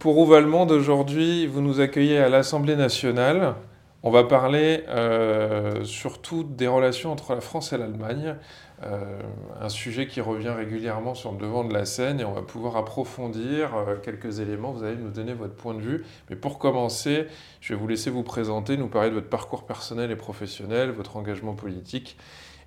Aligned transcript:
Pour 0.00 0.16
Où 0.16 0.24
va 0.24 0.40
le 0.40 0.46
monde 0.46 0.72
aujourd'hui, 0.72 1.46
vous 1.46 1.60
nous 1.60 1.78
accueillez 1.80 2.16
à 2.16 2.30
l'Assemblée 2.30 2.74
nationale. 2.74 3.56
On 4.02 4.10
va 4.10 4.24
parler 4.24 4.82
euh, 4.88 5.84
surtout 5.84 6.42
des 6.42 6.66
relations 6.66 7.12
entre 7.12 7.34
la 7.34 7.42
France 7.42 7.74
et 7.74 7.76
l'Allemagne, 7.76 8.36
euh, 8.82 9.20
un 9.60 9.68
sujet 9.68 10.06
qui 10.06 10.22
revient 10.22 10.54
régulièrement 10.56 11.14
sur 11.14 11.32
le 11.32 11.36
devant 11.36 11.64
de 11.64 11.74
la 11.74 11.84
scène 11.84 12.18
et 12.18 12.24
on 12.24 12.32
va 12.32 12.40
pouvoir 12.40 12.78
approfondir 12.78 13.76
euh, 13.76 13.96
quelques 14.02 14.40
éléments. 14.40 14.72
Vous 14.72 14.84
allez 14.84 14.96
nous 14.96 15.10
donner 15.10 15.34
votre 15.34 15.54
point 15.54 15.74
de 15.74 15.82
vue. 15.82 16.02
Mais 16.30 16.36
pour 16.36 16.58
commencer, 16.58 17.26
je 17.60 17.74
vais 17.74 17.78
vous 17.78 17.86
laisser 17.86 18.08
vous 18.08 18.22
présenter, 18.22 18.78
nous 18.78 18.88
parler 18.88 19.10
de 19.10 19.14
votre 19.16 19.28
parcours 19.28 19.66
personnel 19.66 20.10
et 20.10 20.16
professionnel, 20.16 20.92
votre 20.92 21.18
engagement 21.18 21.52
politique, 21.52 22.16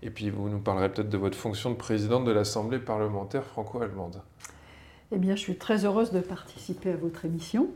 et 0.03 0.11
puis 0.11 0.29
vous 0.29 0.49
nous 0.49 0.59
parlerez 0.59 0.89
peut-être 0.89 1.09
de 1.09 1.17
votre 1.17 1.35
fonction 1.35 1.71
de 1.71 1.77
présidente 1.77 2.25
de 2.25 2.31
l'Assemblée 2.31 2.77
parlementaire 2.77 3.43
franco-allemande. 3.43 4.21
Eh 5.15 5.19
bien, 5.19 5.35
je 5.35 5.41
suis 5.41 5.57
très 5.57 5.85
heureuse 5.85 6.11
de 6.11 6.21
participer 6.21 6.89
à 6.89 6.95
votre 6.95 7.23
émission. 7.23 7.69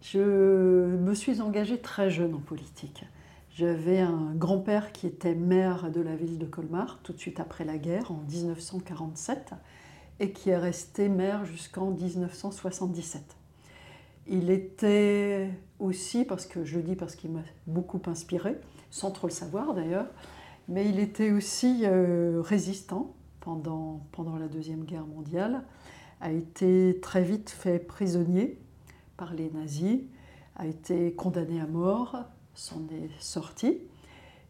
Je 0.00 0.20
me 0.20 1.12
suis 1.12 1.40
engagée 1.40 1.78
très 1.78 2.08
jeune 2.08 2.34
en 2.34 2.38
politique. 2.38 3.04
J'avais 3.52 3.98
un 3.98 4.32
grand-père 4.36 4.92
qui 4.92 5.08
était 5.08 5.34
maire 5.34 5.90
de 5.90 6.00
la 6.00 6.14
ville 6.14 6.38
de 6.38 6.46
Colmar 6.46 7.00
tout 7.02 7.12
de 7.12 7.18
suite 7.18 7.40
après 7.40 7.64
la 7.64 7.78
guerre, 7.78 8.12
en 8.12 8.22
1947, 8.30 9.54
et 10.20 10.30
qui 10.30 10.50
est 10.50 10.56
resté 10.56 11.08
maire 11.08 11.44
jusqu'en 11.44 11.90
1977. 11.90 13.20
Il 14.28 14.48
était 14.48 15.50
aussi, 15.80 16.24
parce 16.24 16.46
que 16.46 16.64
je 16.64 16.76
le 16.76 16.84
dis 16.84 16.94
parce 16.94 17.16
qu'il 17.16 17.32
m'a 17.32 17.42
beaucoup 17.66 18.02
inspiré, 18.06 18.56
sans 18.92 19.10
trop 19.10 19.26
le 19.26 19.32
savoir 19.32 19.74
d'ailleurs, 19.74 20.06
mais 20.68 20.88
il 20.88 21.00
était 21.00 21.32
aussi 21.32 21.80
euh, 21.82 22.40
résistant 22.40 23.16
pendant, 23.40 24.06
pendant 24.12 24.36
la 24.36 24.46
Deuxième 24.46 24.84
Guerre 24.84 25.06
mondiale, 25.06 25.64
a 26.22 26.30
été 26.30 26.98
très 27.02 27.22
vite 27.22 27.50
fait 27.50 27.80
prisonnier 27.80 28.56
par 29.16 29.34
les 29.34 29.50
nazis, 29.50 30.00
a 30.56 30.66
été 30.66 31.12
condamné 31.12 31.60
à 31.60 31.66
mort, 31.66 32.16
s'en 32.54 32.80
est 32.92 33.10
sorti, 33.20 33.78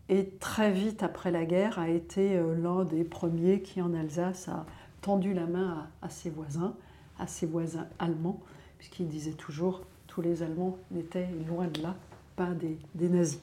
et 0.08 0.28
très 0.38 0.70
vite 0.70 1.02
après 1.02 1.30
la 1.30 1.46
guerre 1.46 1.78
a 1.78 1.88
été 1.88 2.36
euh, 2.36 2.54
l'un 2.54 2.84
des 2.84 3.04
premiers 3.04 3.62
qui 3.62 3.80
en 3.80 3.94
Alsace 3.94 4.48
a 4.48 4.66
tendu 5.00 5.32
la 5.32 5.46
main 5.46 5.88
à, 6.02 6.10
ses 6.10 6.28
voisins, 6.28 6.74
à 7.18 7.26
ses 7.26 7.46
voisins 7.46 7.86
allemands, 7.98 8.40
puisqu'il 8.78 9.08
disait 9.08 9.32
toujours 9.32 9.82
tous 10.08 10.20
les 10.20 10.42
Allemands 10.42 10.76
n'étaient 10.90 11.28
loin 11.48 11.66
de 11.68 11.80
là 11.80 11.96
pas 12.36 12.48
des, 12.94 13.08
nazis. 13.08 13.40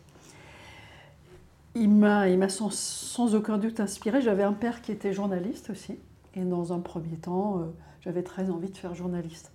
Il 1.76 1.90
m'a 1.90 2.50
sans, 2.50 2.72
sans, 2.72 3.36
aucun 3.36 3.58
doute 3.58 3.80
inspiré. 3.80 4.22
J'avais 4.22 4.44
un 4.44 4.54
père 4.54 4.82
qui 4.82 4.92
était 4.92 5.14
journaliste 5.14 5.70
aussi, 5.72 5.98
et 6.36 6.42
dans 6.42 6.74
un 6.74 6.80
premier 6.80 7.18
temps, 7.18 7.62
euh, 7.62 7.66
j'avais 8.02 8.24
très 8.24 8.50
envie 8.50 8.70
de 8.70 8.78
faire 8.78 8.96
journaliste. 8.96 9.52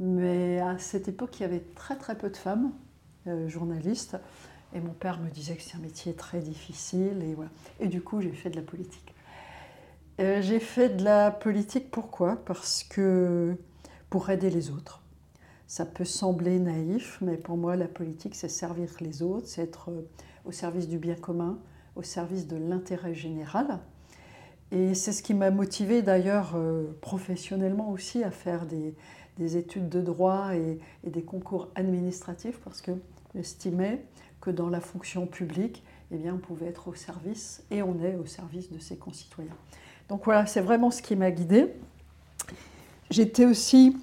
Mais 0.00 0.60
à 0.60 0.78
cette 0.78 1.08
époque, 1.08 1.38
il 1.38 1.42
y 1.42 1.46
avait 1.46 1.64
très 1.74 1.96
très 1.96 2.16
peu 2.16 2.30
de 2.30 2.36
femmes 2.36 2.72
euh, 3.26 3.48
journalistes. 3.48 4.16
Et 4.74 4.80
mon 4.80 4.92
père 4.92 5.18
me 5.20 5.30
disait 5.30 5.56
que 5.56 5.62
c'est 5.62 5.76
un 5.76 5.80
métier 5.80 6.14
très 6.14 6.40
difficile. 6.40 7.22
Et, 7.22 7.34
voilà. 7.34 7.50
et 7.80 7.88
du 7.88 8.00
coup, 8.00 8.20
j'ai 8.20 8.32
fait 8.32 8.50
de 8.50 8.56
la 8.56 8.62
politique. 8.62 9.14
Euh, 10.20 10.42
j'ai 10.42 10.60
fait 10.60 10.90
de 10.90 11.04
la 11.04 11.30
politique 11.30 11.90
pourquoi? 11.90 12.36
Parce 12.44 12.84
que 12.84 13.56
pour 14.10 14.30
aider 14.30 14.50
les 14.50 14.70
autres. 14.70 15.02
Ça 15.66 15.84
peut 15.84 16.04
sembler 16.04 16.58
naïf, 16.58 17.18
mais 17.20 17.36
pour 17.36 17.56
moi, 17.56 17.76
la 17.76 17.88
politique, 17.88 18.34
c'est 18.34 18.48
servir 18.48 18.88
les 19.00 19.22
autres, 19.22 19.46
c'est 19.46 19.62
être 19.62 19.90
euh, 19.90 20.08
au 20.44 20.52
service 20.52 20.88
du 20.88 20.98
bien 20.98 21.14
commun, 21.14 21.58
au 21.94 22.02
service 22.02 22.46
de 22.46 22.56
l'intérêt 22.56 23.14
général. 23.14 23.78
Et 24.70 24.94
c'est 24.94 25.12
ce 25.12 25.22
qui 25.22 25.32
m'a 25.32 25.50
motivé 25.50 26.02
d'ailleurs 26.02 26.54
professionnellement 27.00 27.90
aussi 27.90 28.22
à 28.22 28.30
faire 28.30 28.66
des, 28.66 28.94
des 29.38 29.56
études 29.56 29.88
de 29.88 30.00
droit 30.00 30.54
et, 30.54 30.78
des 31.08 31.22
concours 31.22 31.68
administratifs 31.74 32.58
parce 32.64 32.82
que 32.82 32.90
j'estimais 33.34 34.04
que 34.40 34.50
dans 34.50 34.68
la 34.68 34.80
fonction 34.80 35.26
publique, 35.26 35.82
eh 36.10 36.16
bien, 36.16 36.34
on 36.34 36.38
pouvait 36.38 36.66
être 36.66 36.88
au 36.88 36.94
service 36.94 37.62
et 37.70 37.82
on 37.82 38.00
est 38.02 38.16
au 38.16 38.26
service 38.26 38.70
de 38.70 38.78
ses 38.78 38.96
concitoyens. 38.96 39.56
Donc 40.08 40.24
voilà, 40.24 40.46
c'est 40.46 40.60
vraiment 40.60 40.90
ce 40.90 41.02
qui 41.02 41.16
m'a 41.16 41.30
guidée. 41.30 41.72
J'étais 43.10 43.46
aussi 43.46 43.96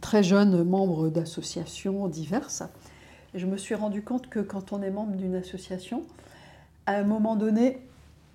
très 0.00 0.22
jeune 0.22 0.64
membre 0.64 1.08
d'associations 1.08 2.08
diverses 2.08 2.62
et 3.32 3.38
je 3.38 3.46
me 3.46 3.56
suis 3.56 3.74
rendu 3.74 4.02
compte 4.02 4.28
que 4.28 4.40
quand 4.40 4.72
on 4.72 4.82
est 4.82 4.90
membre 4.90 5.16
d'une 5.16 5.34
association, 5.34 6.04
à 6.86 6.96
un 6.96 7.04
moment 7.04 7.36
donné, 7.36 7.78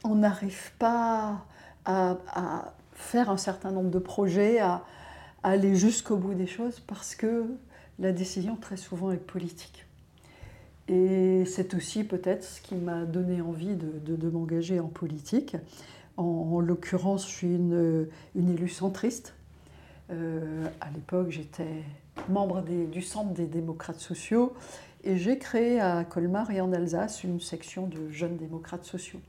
on 0.04 0.16
n'arrive 0.16 0.72
pas 0.80 1.46
à, 1.90 2.74
faire 2.94 3.30
un 3.30 3.38
certain 3.38 3.72
nombre 3.72 3.90
de 3.90 4.00
projets, 4.00 4.60
à, 4.60 4.84
aller 5.42 5.76
jusqu'au 5.76 6.18
bout 6.18 6.34
des 6.34 6.48
choses 6.48 6.82
parce 6.82 7.16
que 7.16 7.46
la 7.98 8.12
décision 8.12 8.58
très 8.58 8.78
souvent 8.78 9.12
est 9.12 9.18
politique. 9.18 9.86
Et 10.90 11.46
c'est 11.46 11.74
aussi 11.76 12.04
peut-être 12.04 12.44
ce 12.44 12.62
qui 12.62 12.76
m'a 12.76 13.06
donné 13.06 13.42
envie 13.42 13.76
de, 13.76 14.30
m'engager 14.30 14.80
en 14.80 14.88
politique. 14.88 15.56
En, 16.18 16.60
l'occurrence, 16.60 17.26
je 17.26 17.32
suis 17.32 17.48
une, 17.48 18.08
une 18.36 18.50
élue 18.50 18.70
centriste. 18.70 19.34
Euh, 20.12 20.66
à 20.82 20.90
l'époque, 20.90 21.30
j'étais 21.30 21.84
membre 22.28 22.62
du 22.62 23.02
Centre 23.02 23.32
des 23.34 23.46
démocrates 23.46 24.00
sociaux 24.00 24.54
et 25.04 25.18
j'ai 25.18 25.38
créé 25.38 25.80
à 25.80 26.04
Colmar 26.04 26.52
et 26.52 26.60
en 26.60 26.74
Alsace 26.74 27.24
une 27.24 27.40
section 27.40 27.88
de 27.88 28.10
jeunes 28.10 28.36
démocrates 28.36 28.84
sociaux 28.84 29.22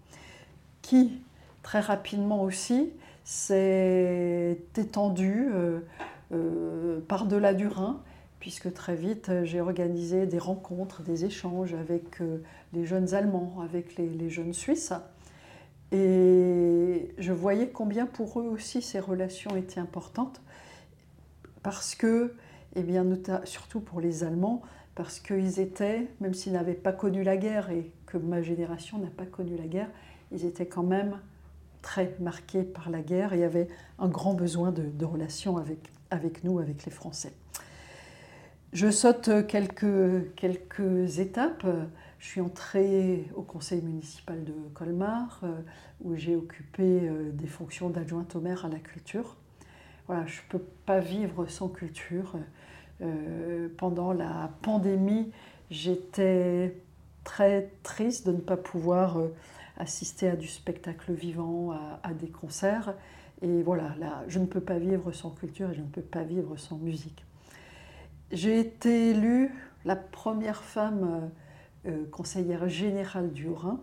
qui, 0.83 1.21
très 1.63 1.81
rapidement 1.81 2.43
aussi, 2.43 2.93
s'est 3.25 4.59
étendu 4.77 5.49
euh, 5.53 5.81
euh, 6.33 7.01
par-delà 7.07 7.55
du 7.55 7.69
Rhin, 7.69 8.01
puisque 8.41 8.73
très 8.73 8.97
vite 8.97 9.29
euh, 9.29 9.45
j'ai 9.45 9.61
organisé 9.61 10.27
des 10.27 10.39
rencontres, 10.39 11.03
des 11.03 11.25
échanges 11.25 11.75
avec 11.75 12.21
les 12.73 12.87
jeunes 12.87 13.15
Allemands, 13.15 13.61
avec 13.63 13.97
les, 13.97 14.31
jeunes 14.31 14.53
Suisses. 14.53 14.93
Et 15.93 17.13
je 17.19 17.33
voyais 17.33 17.69
combien 17.69 18.07
pour 18.07 18.41
eux 18.41 18.49
aussi 18.49 18.81
ces 18.81 19.01
relations 19.01 19.57
étaient 19.57 19.81
importantes, 19.81 20.41
parce 21.63 21.95
que, 21.95 22.35
et 22.77 22.81
eh 22.81 22.83
bien, 22.83 23.05
surtout 23.45 23.81
pour 23.81 24.01
les 24.01 24.23
Allemands, 24.23 24.63
parce 24.95 25.19
qu'ils 25.19 25.59
étaient, 25.61 26.09
même 26.21 26.35
s'ils 26.35 26.53
n'avaient 26.53 26.75
pas 26.75 26.93
connu 26.93 27.23
la 27.23 27.37
guerre 27.37 27.71
et 27.71 27.91
que 28.07 28.19
ma 28.19 28.43
génération 28.43 28.99
n'a 28.99 29.09
pas 29.09 29.27
connu 29.27 29.57
la 29.57 29.67
guerre, 29.67 29.89
ils 30.31 30.45
étaient 30.45 30.67
quand 30.67 30.83
même 30.85 31.19
très 31.83 32.15
marqué 32.21 32.63
par 32.63 32.91
la 32.91 33.01
guerre 33.01 33.33
et 33.33 33.45
avait 33.45 33.69
un 33.99 34.09
grand 34.09 34.35
besoin 34.35 34.73
de, 34.73 35.05
relations 35.05 35.57
avec, 35.57 35.79
avec 36.11 36.45
nous, 36.45 36.59
avec 36.59 36.85
les 36.85 36.93
Français. 36.93 37.33
Je 38.73 38.91
saute 38.91 39.47
quelques, 39.49 40.35
quelques 40.37 41.19
étapes. 41.19 41.67
Je 42.21 42.27
suis 42.27 42.41
entrée 42.41 43.25
au 43.35 43.43
conseil 43.43 43.81
municipal 43.81 44.45
de 44.45 44.53
Colmar, 44.75 45.41
euh, 45.43 45.61
où 46.03 46.15
j'ai 46.17 46.37
occupé 46.37 46.83
euh, 46.83 47.31
des 47.33 47.47
fonctions 47.47 47.89
d'adjointe 47.89 48.37
au 48.37 48.41
maire 48.41 48.67
à 48.67 48.69
la 48.69 48.79
culture. 48.79 49.37
Voilà, 50.07 50.27
je 50.27 50.41
ne 50.43 50.49
peux 50.51 50.65
pas 50.85 51.01
vivre 51.01 51.47
sans 51.47 51.69
culture. 51.69 52.37
Euh, 53.01 53.69
pendant 53.79 54.13
la 54.13 54.51
pandémie, 54.61 55.33
j'étais 55.71 56.77
très 57.25 57.71
triste 57.83 58.27
de 58.27 58.33
ne 58.33 58.41
pas 58.41 58.59
pouvoir 58.59 59.17
assister 59.81 60.29
à 60.29 60.37
du 60.37 60.47
spectacle 60.47 61.13
vivant, 61.13 61.73
à, 62.03 62.13
des 62.13 62.29
concerts. 62.29 62.95
Et 63.43 63.63
voilà, 63.63 63.95
là, 63.99 64.23
je 64.29 64.39
ne 64.39 64.47
peux 64.47 64.61
pas 64.61 64.79
vivre 64.79 65.11
sans 65.13 65.31
culture 65.31 65.71
et 65.71 65.75
je 65.75 65.81
ne 65.81 65.87
peux 65.87 66.03
pas 66.03 66.23
vivre 66.23 66.57
sans 66.57 66.77
musique. 66.77 67.25
J'ai 68.31 68.61
été 68.61 69.11
élue 69.11 69.51
la 69.85 69.97
première 69.97 70.63
femme 70.63 71.31
euh, 71.87 71.91
euh, 71.91 72.05
conseillère 72.11 72.69
générale 72.69 73.33
du 73.33 73.49
Haut-Rhin 73.49 73.81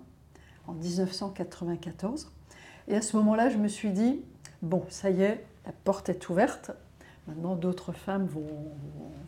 en 0.67 0.73
1994. 0.73 2.31
Et 2.87 2.95
à 2.95 3.01
ce 3.01 3.17
moment-là, 3.17 3.49
je 3.49 3.57
me 3.57 3.67
suis 3.67 3.91
dit, 3.91 4.21
bon, 4.61 4.85
ça 4.89 5.09
y 5.09 5.23
est, 5.23 5.43
la 5.65 5.71
porte 5.83 6.09
est 6.09 6.29
ouverte. 6.29 6.71
Maintenant, 7.27 7.55
d'autres 7.55 7.91
femmes 7.91 8.25
vont, 8.27 8.71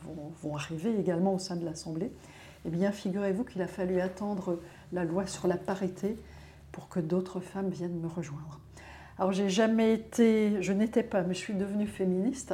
vont, 0.04 0.32
vont, 0.42 0.56
arriver 0.56 0.98
également 0.98 1.34
au 1.34 1.40
sein 1.40 1.58
de 1.58 1.66
l'Assemblée. 1.66 2.14
Eh 2.66 2.70
bien, 2.70 2.92
figurez-vous 2.92 3.44
qu'il 3.44 3.62
a 3.62 3.68
fallu 3.68 4.00
attendre 4.00 4.60
la 4.94 5.04
loi 5.04 5.26
sur 5.26 5.48
la 5.48 5.58
parité 5.58 6.18
pour 6.72 6.90
que 6.90 7.00
d'autres 7.00 7.40
femmes 7.40 7.70
viennent 7.70 8.00
me 8.00 8.08
rejoindre. 8.08 8.60
Alors 9.18 9.32
j'ai 9.32 9.50
jamais 9.50 9.94
été, 9.94 10.62
je 10.62 10.72
n'étais 10.72 11.04
pas, 11.04 11.24
mais 11.24 11.34
je 11.34 11.40
suis 11.40 11.54
devenue 11.54 11.88
féministe 11.88 12.54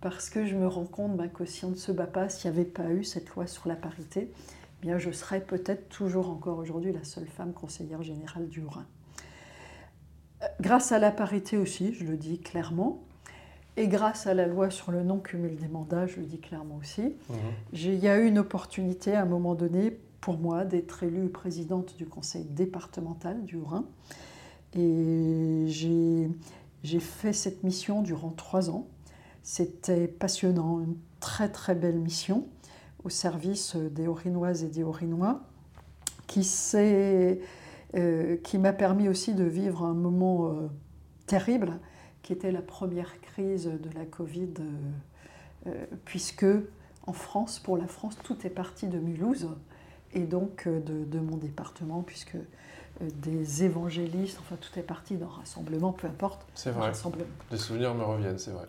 parce 0.00 0.30
que 0.30 0.46
je 0.46 0.54
me 0.56 0.66
rends 0.66 0.84
compte 0.84 1.16
ben, 1.16 1.28
que 1.28 1.44
si 1.44 1.64
on 1.64 1.70
ne 1.70 1.76
se 1.76 1.92
bat 1.92 2.06
pas, 2.06 2.28
s'il 2.28 2.50
n'y 2.50 2.58
avait 2.58 2.68
pas 2.68 2.90
eu 2.90 3.04
cette 3.04 3.28
loi 3.30 3.46
sur 3.46 3.68
la 3.68 3.76
parité, 3.76 4.30
eh 4.30 4.86
bien 4.86 4.98
je 4.98 5.10
serais 5.10 5.40
peut-être 5.40 5.88
toujours 5.88 6.30
encore 6.30 6.58
aujourd'hui 6.58 6.92
la 6.92 7.04
seule 7.04 7.26
femme 7.26 7.52
conseillère 7.52 8.02
générale 8.02 8.48
du 8.48 8.64
Rhin. 8.64 8.86
Euh, 10.42 10.46
grâce 10.60 10.92
à 10.92 10.98
la 10.98 11.10
parité 11.10 11.56
aussi, 11.56 11.92
je 11.94 12.04
le 12.04 12.16
dis 12.16 12.38
clairement, 12.38 13.02
et 13.76 13.88
grâce 13.88 14.26
à 14.26 14.34
la 14.34 14.46
loi 14.46 14.70
sur 14.70 14.92
le 14.92 15.02
non-cumul 15.02 15.56
des 15.56 15.68
mandats, 15.68 16.06
je 16.06 16.16
le 16.20 16.26
dis 16.26 16.38
clairement 16.38 16.76
aussi, 16.76 17.02
mhm. 17.02 17.36
il 17.72 17.94
y 17.96 18.08
a 18.08 18.18
eu 18.18 18.26
une 18.26 18.38
opportunité 18.38 19.14
à 19.14 19.22
un 19.22 19.26
moment 19.26 19.54
donné 19.54 19.98
pour 20.20 20.38
moi 20.38 20.64
d'être 20.64 21.02
élue 21.02 21.28
présidente 21.28 21.96
du 21.96 22.06
conseil 22.06 22.44
départemental 22.44 23.44
du 23.44 23.58
Rhin. 23.58 23.84
Et 24.74 25.64
j'ai 25.66 27.00
fait 27.00 27.32
cette 27.32 27.64
mission 27.64 28.02
durant 28.02 28.30
trois 28.30 28.70
ans. 28.70 28.88
C'était 29.42 30.06
passionnant, 30.06 30.80
une 30.80 30.96
très 31.18 31.50
très 31.50 31.74
belle 31.74 31.98
mission 31.98 32.46
au 33.04 33.08
service 33.08 33.76
des 33.76 34.06
Orinoises 34.06 34.62
et 34.62 34.68
des 34.68 34.82
Orinois 34.82 35.42
qui, 36.26 36.46
euh, 37.96 38.36
m'a 38.58 38.72
permis 38.72 39.08
aussi 39.08 39.34
de 39.34 39.44
vivre 39.44 39.84
un 39.84 39.94
moment 39.94 40.48
euh, 40.48 40.68
terrible 41.26 41.78
qui 42.22 42.32
était 42.32 42.52
la 42.52 42.62
première 42.62 43.20
crise 43.20 43.66
de 43.66 43.90
la 43.98 44.04
Covid, 44.04 44.54
euh, 45.66 45.86
puisque 46.04 46.46
en 47.06 47.12
France, 47.12 47.58
pour 47.58 47.76
la 47.76 47.88
France, 47.88 48.16
tout 48.22 48.46
est 48.46 48.50
parti 48.50 48.86
de 48.86 48.98
Mulhouse 48.98 49.48
et 50.14 50.20
donc 50.20 50.68
de, 50.68 51.18
mon 51.18 51.36
département, 51.36 52.02
puisque 52.02 52.36
des 53.00 53.64
évangélistes, 53.64 54.38
enfin 54.40 54.56
tout 54.60 54.78
est 54.78 54.82
parti 54.82 55.16
d'un 55.16 55.28
rassemblement, 55.28 55.92
peu 55.92 56.06
importe. 56.06 56.46
C'est 56.54 56.70
vrai. 56.70 56.92
Des 57.50 57.56
souvenirs 57.56 57.94
me 57.94 58.02
reviennent, 58.02 58.38
c'est 58.38 58.50
vrai. 58.50 58.66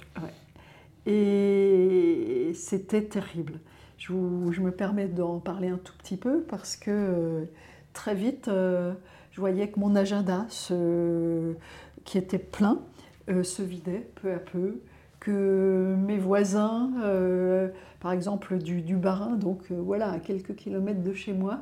Et 1.05 2.51
c'était 2.53 3.03
terrible. 3.03 3.59
Je, 3.97 4.13
me 4.13 4.71
permets 4.71 5.07
d'en 5.07 5.39
parler 5.39 5.69
un 5.69 5.77
tout 5.77 5.93
petit 5.97 6.17
peu 6.17 6.41
parce 6.41 6.75
que 6.75 6.89
euh, 6.89 7.45
très 7.93 8.15
vite, 8.15 8.47
euh, 8.47 8.93
je 9.31 9.39
voyais 9.39 9.69
que 9.69 9.79
mon 9.79 9.95
agenda, 9.95 10.47
qui 12.03 12.17
était 12.17 12.39
plein, 12.39 12.79
euh, 13.29 13.43
se 13.43 13.61
vidait 13.61 14.09
peu 14.15 14.33
à 14.33 14.39
peu, 14.39 14.81
que 15.21 15.95
mes 15.97 16.17
voisins, 16.17 16.91
par 18.01 18.11
exemple 18.11 18.57
du, 18.57 18.81
du 18.81 18.97
Barin, 18.97 19.37
donc 19.37 19.71
voilà, 19.71 20.11
à 20.11 20.19
quelques 20.19 20.55
kilomètres 20.55 21.03
de 21.03 21.13
chez 21.13 21.31
moi, 21.31 21.59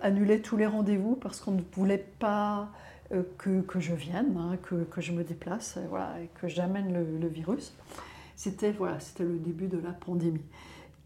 annulaient 0.00 0.40
tous 0.40 0.56
les 0.56 0.66
rendez-vous 0.66 1.16
parce 1.16 1.40
qu'on 1.40 1.52
ne 1.52 1.62
voulait 1.74 2.06
pas 2.18 2.70
que, 3.36 3.62
je 3.78 3.94
vienne, 3.94 4.36
hein, 4.38 4.56
que, 4.62 5.00
je 5.00 5.12
me 5.12 5.24
déplace, 5.24 5.78
voilà, 5.90 6.14
que 6.40 6.48
j'amène 6.48 7.20
le 7.20 7.28
virus. 7.28 7.74
C'était 8.36 8.72
voilà, 8.72 8.98
c'était 9.00 9.24
le 9.24 9.38
début 9.38 9.66
de 9.66 9.78
la 9.78 9.92
pandémie 9.92 10.40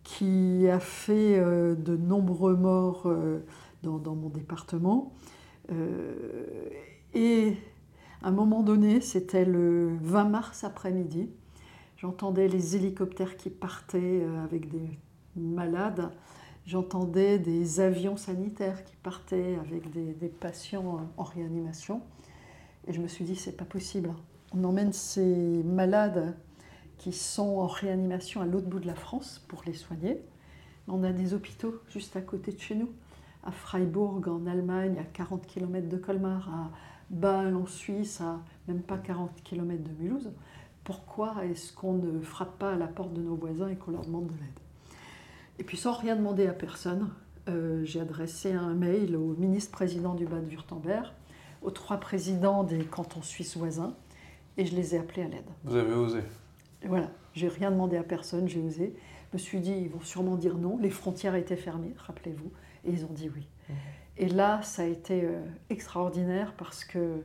qui 0.07 0.69
a 0.69 0.79
fait 0.79 1.37
euh, 1.37 1.75
de 1.75 1.97
nombreux 1.97 2.55
morts 2.55 3.03
euh, 3.07 3.41
dans, 3.83 4.15
mon 4.15 4.29
département. 4.29 5.13
Euh, 5.73 6.15
et 7.13 7.57
à 8.23 8.29
un 8.29 8.31
moment 8.31 8.63
donné, 8.63 9.01
c'était 9.01 9.45
le 9.45 9.97
20 10.01 10.25
mars 10.27 10.65
après-midi, 10.65 11.29
j'entendais 11.97 12.49
les 12.49 12.77
hélicoptères 12.77 13.37
qui 13.37 13.51
partaient 13.51 14.23
avec 14.45 14.69
des 14.69 14.99
malades, 15.37 16.11
j'entendais 16.67 17.39
des 17.39 17.81
avions 17.81 18.17
sanitaires 18.17 18.85
qui 18.85 18.97
partaient 18.97 19.57
avec 19.57 19.91
des, 19.91 20.29
patients 20.29 21.09
en 21.17 21.23
réanimation. 21.23 22.03
Et 22.87 22.93
je 22.93 23.01
me 23.01 23.09
suis 23.09 23.25
dit, 23.25 23.37
c'est 23.37 23.57
pas 23.57 23.65
possible. 23.65 24.13
On 24.53 24.65
emmène 24.65 24.93
ces 24.93 25.63
malades 25.65 26.37
qui 26.99 27.13
sont 27.13 27.59
en 27.59 27.67
réanimation 27.67 28.41
à 28.41 28.47
l'autre 28.47 28.67
bout 28.67 28.81
de 28.81 28.87
la 28.87 28.95
France 28.95 29.45
pour 29.49 29.63
les 29.67 29.75
soigner. 29.75 30.23
On 30.89 31.03
a 31.03 31.13
des 31.13 31.35
hôpitaux 31.35 31.75
juste 31.89 32.17
à 32.17 32.21
côté 32.21 32.53
de 32.53 32.61
chez 32.61 32.75
nous, 32.75 32.89
à 33.45 33.51
Freiburg 33.51 34.29
en 34.29 34.47
Allemagne, 34.47 34.97
à 34.99 35.05
40 35.05 35.47
km 35.47 35.89
de 35.89 35.97
Colmar, 35.97 36.49
à 36.49 36.71
Bâle 37.11 37.57
en 37.57 37.67
Suisse, 37.67 38.21
à 38.21 38.41
même 38.69 38.83
pas 38.83 38.99
40 38.99 39.43
km 39.43 39.83
de 39.83 40.03
Mulhouse. 40.03 40.31
Pourquoi 40.87 41.45
est-ce 41.45 41.73
qu'on 41.73 41.95
ne 41.95 42.21
frappe 42.21 42.61
pas 42.61 42.73
à 42.75 42.77
la 42.77 42.87
porte 42.87 43.13
de 43.13 43.21
nos 43.21 43.35
voisins 43.35 43.69
et 43.69 43.75
qu'on 43.75 43.91
leur 43.91 44.07
demande 44.07 44.29
de 44.29 44.35
l'aide 44.35 44.61
Et 45.59 45.65
puis 45.65 45.77
sans 45.77 45.93
rien 45.93 46.15
demander 46.15 46.47
à 46.47 46.53
personne, 46.53 47.11
euh, 47.49 47.85
j'ai 47.85 48.01
adressé 48.01 48.53
un 48.53 48.73
mail 48.73 49.17
au 49.17 49.35
ministre-président 49.35 50.15
du 50.15 50.27
Bade-Württemberg, 50.27 51.13
aux 51.63 51.73
trois 51.73 51.99
présidents 51.99 52.63
des 52.63 52.85
cantons 52.85 53.23
suisses 53.23 53.57
voisins, 53.57 53.97
et 54.57 54.65
je 54.65 54.77
les 54.77 54.95
ai 54.95 54.99
appelés 54.99 55.23
à 55.23 55.29
l'aide. 55.29 55.51
Vous 55.65 55.75
avez 55.75 55.93
osé 55.93 56.21
voilà, 56.85 57.11
j'ai 57.35 57.49
rien 57.49 57.73
demandé 57.73 57.97
à 57.97 58.05
personne, 58.05 58.49
j'ai 58.49 58.61
osé. 58.61 58.95
Je 59.33 59.37
me 59.37 59.39
suis 59.39 59.59
dit, 59.59 59.73
ils 59.73 59.89
vont 59.89 60.03
sûrement 60.03 60.37
dire 60.37 60.57
non. 60.57 60.79
Les 60.79 60.91
frontières 60.91 61.35
étaient 61.35 61.57
fermées, 61.57 61.95
rappelez-vous, 61.99 62.53
et 62.85 62.93
ils 62.93 63.05
ont 63.05 63.13
dit 63.13 63.29
oui. 63.35 63.49
Mmh. 63.69 63.73
Et 64.19 64.29
là, 64.29 64.63
ça 64.63 64.83
a 64.83 64.85
été 64.85 65.25
euh, 65.25 65.41
extraordinaire 65.69 66.55
parce 66.57 66.85
que 66.85 67.23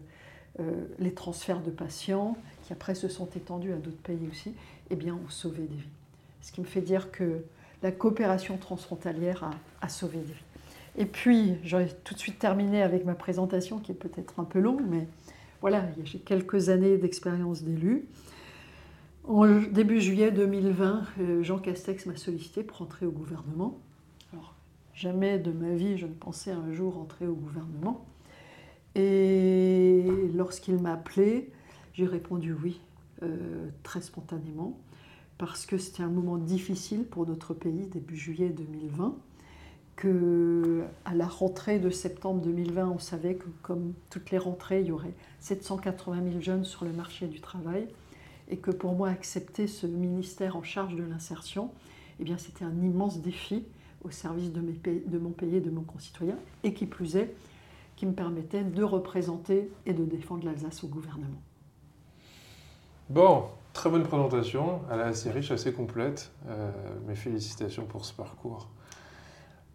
euh, 0.60 0.86
les 1.00 1.14
transferts 1.14 1.62
de 1.62 1.72
patients, 1.72 2.36
après 2.72 2.96
se 2.96 3.08
sont 3.08 3.30
étendus 3.36 3.74
à 3.74 3.78
d'autres 3.78 4.02
pays 4.02 4.28
aussi, 4.30 4.54
eh 4.90 4.96
bien, 4.96 5.14
ont 5.14 5.30
sauvé 5.30 5.64
des 5.64 5.76
vies. 5.76 5.90
Ce 6.42 6.52
qui 6.52 6.62
me 6.62 6.66
fait 6.66 6.82
dire 6.82 7.12
que 7.12 7.44
la 7.84 7.92
coopération 7.92 8.58
transfrontalière 8.58 9.44
a, 9.44 9.52
a 9.82 9.90
sauvé 9.90 10.18
des 10.20 10.34
vies. 10.34 10.44
Et 10.98 11.06
puis, 11.06 11.56
j'aurais 11.64 11.88
tout 12.04 12.14
de 12.14 12.20
suite 12.20 12.40
terminé 12.40 12.82
avec 12.82 13.06
ma 13.06 13.16
présentation 13.16 13.80
qui 13.80 13.92
est 13.92 13.96
peut-être 13.96 14.40
un 14.40 14.44
peu 14.44 14.60
longue, 14.60 14.82
mais 14.88 15.08
voilà, 15.62 15.86
j'ai 16.04 16.20
quelques 16.20 16.70
années 16.70 16.98
d'expérience 16.98 17.64
d'élu. 17.64 18.06
En 19.28 19.46
début 19.46 20.02
juillet 20.02 20.32
2020, 20.32 21.04
euh, 21.20 21.44
Jean 21.44 21.60
Castex 21.60 22.08
m'a 22.08 22.16
sollicité 22.16 22.64
pour 22.64 22.82
entrer 22.82 23.06
au 23.06 23.12
gouvernement. 23.12 23.78
Alors, 24.34 24.56
jamais 24.96 25.38
de 25.38 25.52
ma 25.52 25.76
vie 25.76 25.98
je 25.98 26.08
ne 26.08 26.14
pensais 26.14 26.52
un 26.52 26.72
jour 26.72 26.98
entrer 26.98 27.28
au 27.28 27.36
gouvernement. 27.36 28.04
Et 28.96 30.04
lorsqu'il 30.36 30.80
m'a 30.80 30.94
appelé, 30.94 31.52
j'ai 31.94 32.06
répondu 32.06 32.54
oui, 32.54 32.80
euh, 33.24 33.70
très 33.84 34.02
spontanément, 34.02 34.78
parce 35.38 35.66
que 35.66 35.78
c'était 35.78 36.04
un 36.04 36.10
moment 36.10 36.38
difficile 36.38 37.04
pour 37.04 37.28
notre 37.28 37.54
pays, 37.54 37.88
début 37.88 38.16
juillet 38.16 38.50
2020, 38.50 39.16
que 39.96 40.84
à 41.06 41.14
la 41.14 41.28
rentrée 41.28 41.80
de 41.80 41.90
septembre 41.90 42.42
2020, 42.42 42.90
on 42.90 43.00
savait 43.00 43.36
que 43.36 43.48
comme 43.62 43.94
toutes 44.10 44.32
les 44.32 44.38
rentrées, 44.38 44.82
il 44.82 44.88
y 44.88 44.92
aurait 44.92 45.14
780 45.40 46.24
000 46.32 46.42
jeunes 46.42 46.66
sur 46.66 46.86
le 46.86 46.92
marché 46.92 47.28
du 47.28 47.40
travail 47.40 47.88
et 48.50 48.58
que 48.58 48.72
pour 48.72 48.94
moi, 48.94 49.10
accepter 49.10 49.66
ce 49.68 49.88
ministère 49.88 50.58
en 50.58 50.64
charge 50.64 50.96
de 50.96 51.04
l'insertion, 51.04 51.72
eh 52.20 52.24
bien, 52.24 52.38
c'était 52.38 52.66
un 52.66 52.82
immense 52.84 53.22
défi 53.22 53.64
au 54.04 54.12
service 54.12 54.52
de, 54.52 54.62
mes 54.62 54.74
de 54.74 55.18
mon 55.18 55.32
pays 55.32 55.56
et 55.56 55.62
de 55.62 55.70
mon 55.70 55.84
concitoyen, 55.84 56.36
et 56.64 56.74
qui 56.74 56.86
plus 56.86 57.16
est, 57.16 57.34
qui 57.96 58.06
me 58.06 58.14
permettait 58.14 58.64
de 58.64 58.84
représenter 58.84 59.70
et 59.86 59.94
de 59.94 60.04
défendre 60.04 60.46
l'Alsace 60.46 60.84
au 60.84 60.88
gouvernement. 60.88 61.42
Bon, 63.12 63.44
très 63.74 63.90
bonne 63.90 64.04
présentation, 64.04 64.80
elle 64.90 65.02
est 65.02 65.04
assez 65.04 65.32
riche, 65.32 65.52
assez 65.52 65.74
complète. 65.74 66.32
Euh, 66.48 66.72
mes 67.08 67.16
félicitations 67.16 67.84
pour 67.84 68.06
ce 68.06 68.14
parcours. 68.14 68.70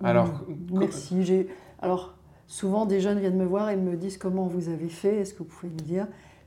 Alors, 0.03 0.41
Merci. 0.73 1.47
Alors, 1.81 2.15
souvent, 2.47 2.87
des 2.87 2.99
jeunes 2.99 3.21
viennent 3.21 3.37
me 3.37 3.45
voir 3.45 3.69
et 3.69 3.77
me 3.77 3.95
disent 3.95 4.17
comment 4.17 4.47
vous 4.47 4.71
avez 4.71 4.89
fait, 4.89 5.19
est-ce 5.19 5.35
que 5.35 5.41
vous 5.41 5.51
pouvez 5.51 5.71
me 5.71 5.79
dire? 5.79 6.07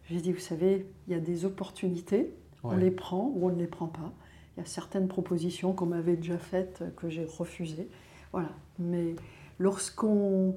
J'ai 0.09 0.19
dit, 0.19 0.33
vous 0.33 0.39
savez, 0.39 0.87
il 1.05 1.13
y 1.13 1.15
a 1.15 1.19
des 1.19 1.45
opportunités, 1.45 2.33
on 2.63 2.75
les 2.75 2.89
prend 2.89 3.31
ou 3.35 3.45
on 3.45 3.51
ne 3.51 3.59
les 3.59 3.67
prend 3.67 3.87
pas. 3.87 4.11
Il 4.57 4.61
y 4.61 4.63
a 4.63 4.65
certaines 4.65 5.07
propositions 5.07 5.73
qu'on 5.73 5.85
m'avait 5.85 6.15
déjà 6.15 6.39
faites 6.39 6.83
que 6.95 7.07
j'ai 7.07 7.25
refusées. 7.25 7.87
Voilà. 8.31 8.49
Mais 8.79 9.15
lorsqu'on 9.59 10.55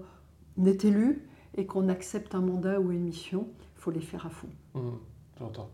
est 0.64 0.82
élu 0.86 1.28
et 1.56 1.66
qu'on 1.66 1.90
accepte 1.90 2.34
un 2.34 2.40
mandat 2.40 2.80
ou 2.80 2.90
une 2.90 3.02
mission, 3.02 3.48
il 3.76 3.80
faut 3.82 3.90
les 3.90 4.00
faire 4.00 4.24
à 4.24 4.30
fond. 4.30 4.48
Mmh, 4.74 4.80
j'entends, 5.38 5.68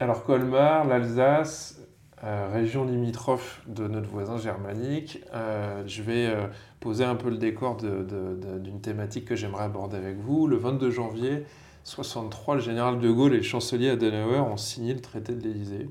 Alors 0.00 0.24
Colmar, 0.24 0.86
l'Alsace, 0.86 1.80
euh, 2.24 2.48
région 2.52 2.84
limitrophe 2.84 3.62
de 3.68 3.86
notre 3.86 4.08
voisin 4.08 4.38
germanique, 4.38 5.20
euh, 5.34 5.84
je 5.86 6.02
vais 6.02 6.26
euh, 6.26 6.46
poser 6.80 7.04
un 7.04 7.14
peu 7.14 7.30
le 7.30 7.36
décor 7.36 7.76
d'une 7.76 8.80
thématique 8.80 9.24
que 9.24 9.36
j'aimerais 9.36 9.64
aborder 9.64 9.96
avec 9.96 10.18
vous. 10.18 10.48
Le 10.48 10.56
22 10.56 10.90
janvier, 10.90 11.44
63, 11.84 12.56
le 12.56 12.60
général 12.60 12.98
de 12.98 13.10
Gaulle 13.10 13.34
et 13.34 13.38
le 13.38 13.42
chancelier 13.42 13.90
Adenauer 13.90 14.40
ont 14.40 14.56
signé 14.56 14.94
le 14.94 15.00
traité 15.00 15.34
de 15.34 15.42
l'Élysée, 15.42 15.88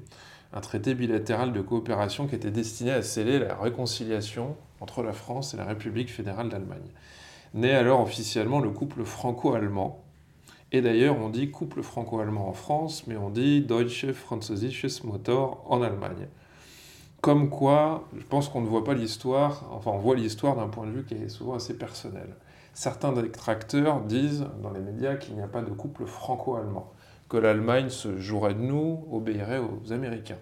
un 0.52 0.60
traité 0.60 0.96
bilatéral 0.96 1.54
de 1.54 1.62
coopération 1.62 2.28
qui 2.28 2.36
était 2.36 2.52
destiné 2.52 2.92
à 2.92 3.02
sceller 3.02 3.40
la 3.40 3.56
réconciliation 3.56 4.58
entre 4.82 5.04
la 5.04 5.14
France 5.14 5.54
et 5.54 5.58
la 5.58 5.66
République 5.66 6.12
fédérale 6.12 6.50
d'Allemagne. 6.50 6.92
Né 7.54 7.72
alors 7.72 8.02
officiellement 8.02 8.60
le 8.60 8.70
couple 8.70 9.06
franco-allemand. 9.06 10.04
Et 10.74 10.82
d'ailleurs, 10.82 11.18
on 11.18 11.30
dit 11.30 11.50
couple 11.50 11.82
franco-allemand 11.82 12.50
en 12.50 12.54
France, 12.54 13.08
mais 13.08 13.16
on 13.16 13.30
dit 13.30 13.62
Deutsche 13.62 14.12
Französisches 14.12 15.04
Motor 15.04 15.64
en 15.66 15.82
Allemagne. 15.82 16.28
Comme 17.22 17.50
quoi, 17.50 18.08
je 18.18 18.26
pense 18.26 18.50
qu'on 18.50 18.62
ne 18.62 18.68
voit 18.68 18.84
pas 18.84 18.94
l'histoire, 18.94 19.66
enfin 19.72 19.92
on 19.92 19.98
voit 19.98 20.16
l'histoire 20.16 20.56
d'un 20.58 20.68
point 20.68 20.86
de 20.86 20.92
vue 20.92 21.06
qui 21.06 21.16
est 21.16 21.30
souvent 21.30 21.56
assez 21.56 21.78
personnel. 21.78 22.36
Certains 22.74 23.14
détracteurs 23.14 24.02
disent 24.02 24.46
dans 24.62 24.72
les 24.72 24.82
médias 24.82 25.16
qu'il 25.16 25.36
n'y 25.36 25.42
a 25.42 25.48
pas 25.48 25.62
de 25.62 25.72
couple 25.72 26.06
franco-allemand, 26.06 26.92
que 27.30 27.38
l'Allemagne 27.38 27.90
se 27.90 28.18
jouerait 28.20 28.54
de 28.54 28.62
nous, 28.62 29.08
obéirait 29.10 29.60
aux 29.60 29.94
Américains. 29.94 30.38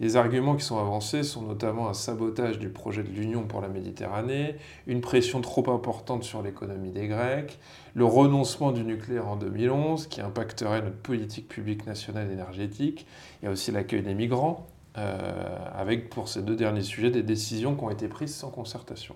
Les 0.00 0.16
arguments 0.16 0.56
qui 0.56 0.64
sont 0.64 0.78
avancés 0.78 1.22
sont 1.22 1.42
notamment 1.42 1.90
un 1.90 1.92
sabotage 1.92 2.58
du 2.58 2.70
projet 2.70 3.02
de 3.02 3.10
l'Union 3.10 3.42
pour 3.42 3.60
la 3.60 3.68
Méditerranée, 3.68 4.56
une 4.86 5.02
pression 5.02 5.42
trop 5.42 5.70
importante 5.70 6.24
sur 6.24 6.40
l'économie 6.40 6.90
des 6.90 7.06
Grecs, 7.06 7.58
le 7.94 8.06
renoncement 8.06 8.72
du 8.72 8.82
nucléaire 8.82 9.28
en 9.28 9.36
2011 9.36 10.06
qui 10.06 10.22
impacterait 10.22 10.80
notre 10.80 10.96
politique 10.96 11.48
publique 11.48 11.86
nationale 11.86 12.30
énergétique, 12.30 13.06
il 13.42 13.44
y 13.44 13.48
a 13.48 13.50
aussi 13.50 13.72
l'accueil 13.72 14.00
des 14.00 14.14
migrants, 14.14 14.66
euh, 14.96 15.58
avec 15.76 16.08
pour 16.08 16.28
ces 16.28 16.40
deux 16.40 16.56
derniers 16.56 16.82
sujets 16.82 17.10
des 17.10 17.22
décisions 17.22 17.76
qui 17.76 17.84
ont 17.84 17.90
été 17.90 18.08
prises 18.08 18.34
sans 18.34 18.48
concertation. 18.48 19.14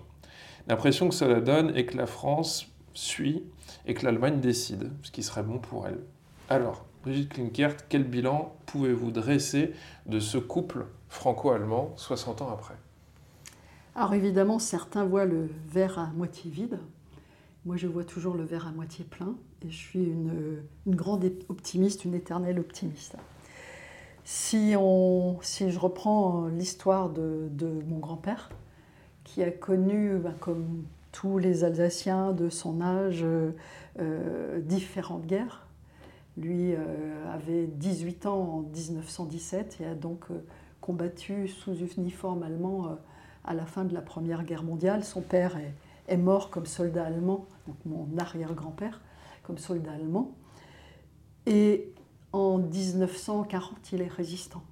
L'impression 0.67 1.09
que 1.09 1.15
cela 1.15 1.41
donne 1.41 1.75
est 1.75 1.87
que 1.87 1.97
la 1.97 2.05
France 2.05 2.67
suit 2.93 3.43
et 3.87 3.95
que 3.95 4.05
l'Allemagne 4.05 4.39
décide, 4.39 4.91
ce 5.01 5.09
qui 5.09 5.23
serait 5.23 5.43
bon 5.43 5.57
pour 5.57 5.87
elle. 5.87 5.99
Alors, 6.47 6.85
Brigitte 7.05 7.33
Klinkert, 7.33 7.87
quel 7.87 8.03
bilan 8.03 8.55
pouvez-vous 8.65 9.11
dresser 9.11 9.73
de 10.07 10.19
ce 10.19 10.39
couple 10.39 10.87
franco-allemand 11.07 11.93
60 11.97 12.41
ans 12.41 12.49
après? 12.51 12.73
Alors 13.93 14.15
évidemment, 14.15 14.57
certains 14.57 15.05
voient 15.05 15.25
le 15.25 15.47
verre 15.67 15.99
à 15.99 16.07
moitié 16.15 16.49
vide. 16.49 16.79
Moi, 17.67 17.77
je 17.77 17.85
vois 17.85 18.05
toujours 18.05 18.33
le 18.33 18.43
verre 18.43 18.65
à 18.65 18.71
moitié 18.71 19.05
plein 19.05 19.35
et 19.61 19.69
je 19.69 19.77
suis 19.77 20.03
une, 20.03 20.63
grande 20.87 21.31
optimiste, 21.47 22.05
une 22.05 22.15
éternelle 22.15 22.59
optimiste. 22.59 23.17
Si, 24.23 24.73
on, 24.75 25.37
si 25.43 25.69
je 25.69 25.77
reprends 25.77 26.47
l'histoire 26.47 27.11
de, 27.11 27.83
mon 27.87 27.99
grand-père, 27.99 28.49
qui 29.23 29.43
a 29.43 29.51
connu, 29.51 30.17
ben, 30.17 30.33
comme 30.39 30.85
tous 31.11 31.37
les 31.37 31.63
Alsaciens 31.63 32.31
de 32.31 32.49
son 32.49 32.81
âge, 32.81 33.23
euh, 33.23 34.59
différentes 34.61 35.27
guerres, 35.27 35.64
lui 36.37 36.73
euh, 36.73 37.33
avait 37.33 37.67
18 37.67 38.25
ans 38.25 38.57
en 38.57 38.61
1917 38.61 39.77
et 39.81 39.85
a 39.85 39.95
donc 39.95 40.25
euh, 40.31 40.45
combattu 40.81 41.47
sous 41.47 41.75
uniforme 41.97 42.43
allemand 42.43 42.87
euh, 42.87 42.95
à 43.45 43.53
la 43.53 43.65
fin 43.65 43.85
de 43.85 43.93
la 43.93 44.01
Première 44.01 44.43
Guerre 44.43 44.63
mondiale. 44.63 45.03
Son 45.03 45.21
père 45.21 45.57
est, 46.07 46.17
mort 46.17 46.49
comme 46.49 46.65
soldat 46.65 47.05
allemand, 47.05 47.45
donc 47.67 47.77
mon 47.85 48.07
arrière-grand-père, 48.17 49.01
comme 49.43 49.57
soldat 49.57 49.93
allemand. 49.93 50.31
Et 51.45 51.93
en 52.33 52.57
1940, 52.57 53.91
il 53.93 54.01
est 54.01 54.11
résistant. 54.11 54.63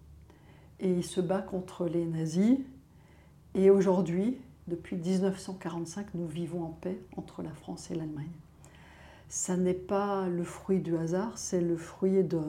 Et 0.79 0.91
il 0.91 1.03
se 1.03 1.21
bat 1.21 1.41
contre 1.41 1.87
les 1.87 2.05
nazis. 2.05 2.57
Et 3.55 3.69
aujourd'hui, 3.69 4.37
depuis 4.67 4.97
1945, 4.97 6.07
nous 6.15 6.27
vivons 6.27 6.63
en 6.63 6.71
paix 6.81 6.99
entre 7.15 7.41
la 7.41 7.51
France 7.51 7.89
et 7.91 7.95
l'Allemagne 7.95 8.31
ça 9.29 9.57
n'est 9.57 9.73
pas 9.73 10.27
le 10.27 10.43
fruit 10.43 10.79
du 10.79 10.95
hasard, 10.97 11.37
c'est 11.37 11.61
le 11.61 11.75
fruit 11.75 12.23
de, 12.23 12.41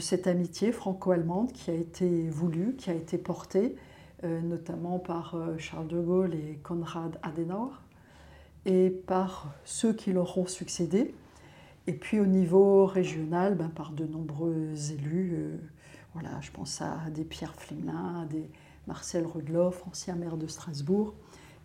cette 0.00 0.26
amitié 0.26 0.72
franco-allemande 0.72 1.52
qui 1.52 1.70
a 1.70 1.74
été 1.74 2.28
voulue, 2.28 2.76
qui 2.76 2.90
a 2.90 2.94
été 2.94 3.18
portée, 3.18 3.76
euh, 4.22 4.40
notamment 4.40 4.98
par 4.98 5.34
euh, 5.34 5.58
Charles 5.58 5.88
de 5.88 6.00
Gaulle 6.00 6.34
et 6.34 6.60
Konrad 6.62 7.18
Adenauer, 7.22 7.72
et 8.66 8.90
par 8.90 9.52
ceux 9.64 9.92
qui 9.92 10.12
leur 10.12 10.38
ont 10.38 10.46
succédé. 10.46 11.14
Et 11.86 11.94
puis 11.94 12.20
au 12.20 12.26
niveau 12.26 12.86
régional, 12.86 13.56
ben, 13.56 13.70
par 13.70 13.92
de 13.92 14.04
nombreux 14.04 14.74
élus. 14.92 15.32
Euh, 15.34 15.56
voilà, 16.12 16.40
je 16.40 16.50
pense 16.50 16.80
à 16.82 17.10
des 17.10 17.24
Pierre 17.24 17.54
Flemelin, 17.54 18.22
à 18.22 18.26
des 18.26 18.48
Marcel 18.86 19.26
Rudloff, 19.26 19.86
ancien 19.88 20.14
maire 20.16 20.36
de 20.36 20.46
Strasbourg, 20.46 21.14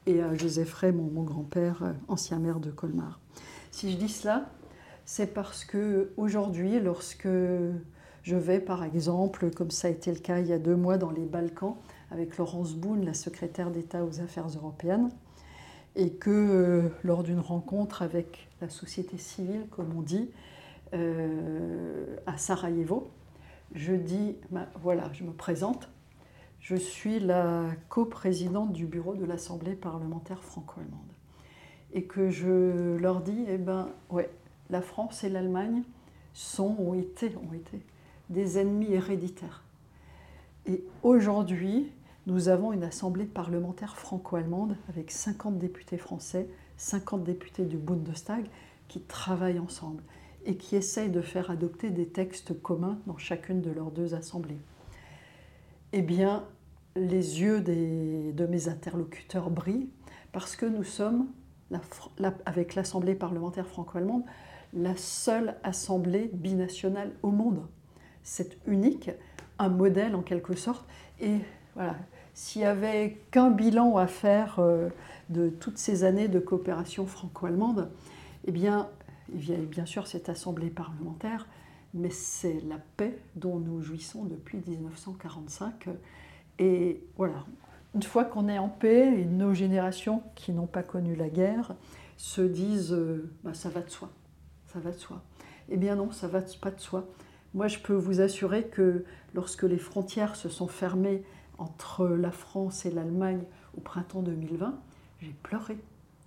et 0.05 0.21
à 0.21 0.33
Joseph 0.35 0.73
Ray, 0.73 0.91
mon 0.91 1.23
grand-père, 1.23 1.95
ancien 2.07 2.39
maire 2.39 2.59
de 2.59 2.69
Colmar. 2.69 3.19
Si 3.75 3.91
je 3.91 3.97
dis 3.97 4.07
cela, 4.07 4.45
c'est 5.03 5.33
parce 5.33 5.65
que 5.65 6.13
aujourd'hui, 6.15 6.79
lorsque 6.79 7.27
je 7.27 8.35
vais, 8.37 8.61
par 8.61 8.85
exemple, 8.85 9.51
comme 9.51 9.69
ça 9.69 9.89
a 9.89 9.91
été 9.91 10.13
le 10.13 10.19
cas 10.19 10.39
il 10.39 10.47
y 10.47 10.53
a 10.53 10.59
deux 10.59 10.77
mois 10.77 10.97
dans 10.97 11.11
les 11.11 11.25
Balkans, 11.25 11.75
avec 12.09 12.37
Laurence 12.37 12.73
Boone, 12.75 13.03
la 13.03 13.13
secrétaire 13.13 13.71
d'État 13.71 14.05
aux 14.05 14.21
Affaires 14.21 14.47
européennes, 14.47 15.09
et 15.97 16.11
que 16.11 16.29
euh, 16.29 16.89
lors 17.03 17.21
d'une 17.21 17.41
rencontre 17.41 18.01
avec 18.01 18.47
la 18.61 18.69
société 18.69 19.17
civile, 19.17 19.67
comme 19.71 19.93
on 19.93 20.01
dit, 20.01 20.31
euh, 20.93 22.15
à 22.27 22.37
Sarajevo, 22.37 23.09
je 23.73 23.91
dis, 23.91 24.37
bah, 24.51 24.69
voilà, 24.81 25.11
je 25.11 25.25
me 25.25 25.33
présente, 25.33 25.89
je 26.61 26.77
suis 26.77 27.19
la 27.19 27.65
coprésidente 27.89 28.71
du 28.71 28.85
bureau 28.85 29.15
de 29.15 29.25
l'Assemblée 29.25 29.75
parlementaire 29.75 30.41
franco-allemande 30.45 31.15
et 31.95 32.03
que 32.03 32.29
je 32.29 32.97
leur 32.97 33.21
dis, 33.21 33.45
eh 33.47 33.57
ben, 33.57 33.89
ouais, 34.11 34.29
la 34.69 34.81
France 34.81 35.23
et 35.23 35.29
l'Allemagne 35.29 35.81
sont, 36.33 36.75
ont 36.77 36.93
été, 36.93 37.31
ont 37.37 37.53
été 37.53 37.79
des 38.29 38.59
ennemis 38.59 38.91
héréditaires. 38.91 39.63
Et 40.67 40.83
aujourd'hui, 41.03 41.91
nous 42.27 42.49
avons 42.49 42.73
une 42.73 42.83
assemblée 42.83 43.25
parlementaire 43.25 43.95
franco-allemande 43.95 44.75
avec 44.89 45.09
50 45.09 45.57
députés 45.57 45.97
français, 45.97 46.49
50 46.75 47.23
députés 47.23 47.63
du 47.63 47.77
Bundestag 47.77 48.45
qui 48.89 48.99
travaillent 48.99 49.59
ensemble 49.59 50.03
et 50.45 50.57
qui 50.57 50.75
essayent 50.75 51.09
de 51.09 51.21
faire 51.21 51.49
adopter 51.49 51.91
des 51.91 52.07
textes 52.07 52.61
communs 52.61 52.99
dans 53.07 53.17
chacune 53.17 53.61
de 53.61 53.71
leurs 53.71 53.91
deux 53.91 54.15
assemblées. 54.15 54.59
Eh 55.93 56.01
bien, 56.01 56.43
les 56.97 57.41
yeux 57.41 57.61
de 57.61 58.45
mes 58.47 58.67
interlocuteurs 58.67 59.49
brillent 59.49 59.89
parce 60.33 60.57
que 60.57 60.65
nous 60.65 60.83
sommes 60.83 61.27
avec 62.45 62.75
l'Assemblée 62.75 63.15
parlementaire 63.15 63.67
franco-allemande, 63.67 64.23
la 64.73 64.95
seule 64.95 65.55
assemblée 65.63 66.29
binationale 66.33 67.11
au 67.23 67.31
monde. 67.31 67.65
C'est 68.23 68.57
unique, 68.67 69.11
un 69.59 69.69
modèle 69.69 70.15
en 70.15 70.21
quelque 70.21 70.55
sorte. 70.55 70.85
Et 71.19 71.37
voilà, 71.75 71.95
s'il 72.33 72.61
n'y 72.61 72.67
avait 72.67 73.17
qu'un 73.31 73.51
bilan 73.51 73.97
à 73.97 74.07
faire 74.07 74.57
euh, 74.59 74.89
de 75.29 75.49
toutes 75.49 75.77
ces 75.77 76.03
années 76.03 76.27
de 76.27 76.39
coopération 76.39 77.05
franco-allemande, 77.05 77.89
eh 78.45 78.51
bien, 78.51 78.89
il 79.33 79.49
y 79.49 79.53
a 79.53 79.57
bien 79.57 79.85
sûr 79.85 80.07
cette 80.07 80.29
assemblée 80.29 80.69
parlementaire, 80.69 81.47
mais 81.93 82.09
c'est 82.09 82.61
la 82.67 82.77
paix 82.97 83.17
dont 83.35 83.59
nous 83.59 83.81
jouissons 83.81 84.25
depuis 84.25 84.61
1945. 84.67 85.89
Et 86.59 87.01
voilà, 87.17 87.45
une 87.95 88.03
fois 88.03 88.25
qu'on 88.25 88.47
est 88.49 88.59
en 88.59 88.69
paix, 88.69 89.19
et 89.19 89.25
nos 89.25 89.53
générations 89.53 90.21
qui 90.35 90.51
n'ont 90.51 90.67
pas 90.67 90.83
connu 90.83 91.15
la 91.15 91.29
guerre 91.29 91.75
se 92.17 92.41
disent 92.41 92.93
euh, 92.93 93.31
bah, 93.43 93.53
ça 93.53 93.69
va 93.69 93.81
de 93.81 93.89
soi, 93.89 94.09
ça 94.67 94.79
va 94.79 94.91
de 94.91 94.97
soi. 94.97 95.23
Eh 95.69 95.77
bien 95.77 95.95
non, 95.95 96.11
ça 96.11 96.27
va 96.27 96.41
pas 96.61 96.71
de 96.71 96.79
soi. 96.79 97.07
Moi, 97.53 97.67
je 97.67 97.79
peux 97.79 97.93
vous 97.93 98.19
assurer 98.19 98.65
que 98.67 99.05
lorsque 99.33 99.63
les 99.63 99.77
frontières 99.77 100.35
se 100.35 100.49
sont 100.49 100.67
fermées 100.67 101.23
entre 101.57 102.07
la 102.07 102.31
France 102.31 102.85
et 102.85 102.91
l'Allemagne 102.91 103.43
au 103.77 103.81
printemps 103.81 104.21
2020, 104.21 104.77
j'ai 105.21 105.33
pleuré. 105.41 105.77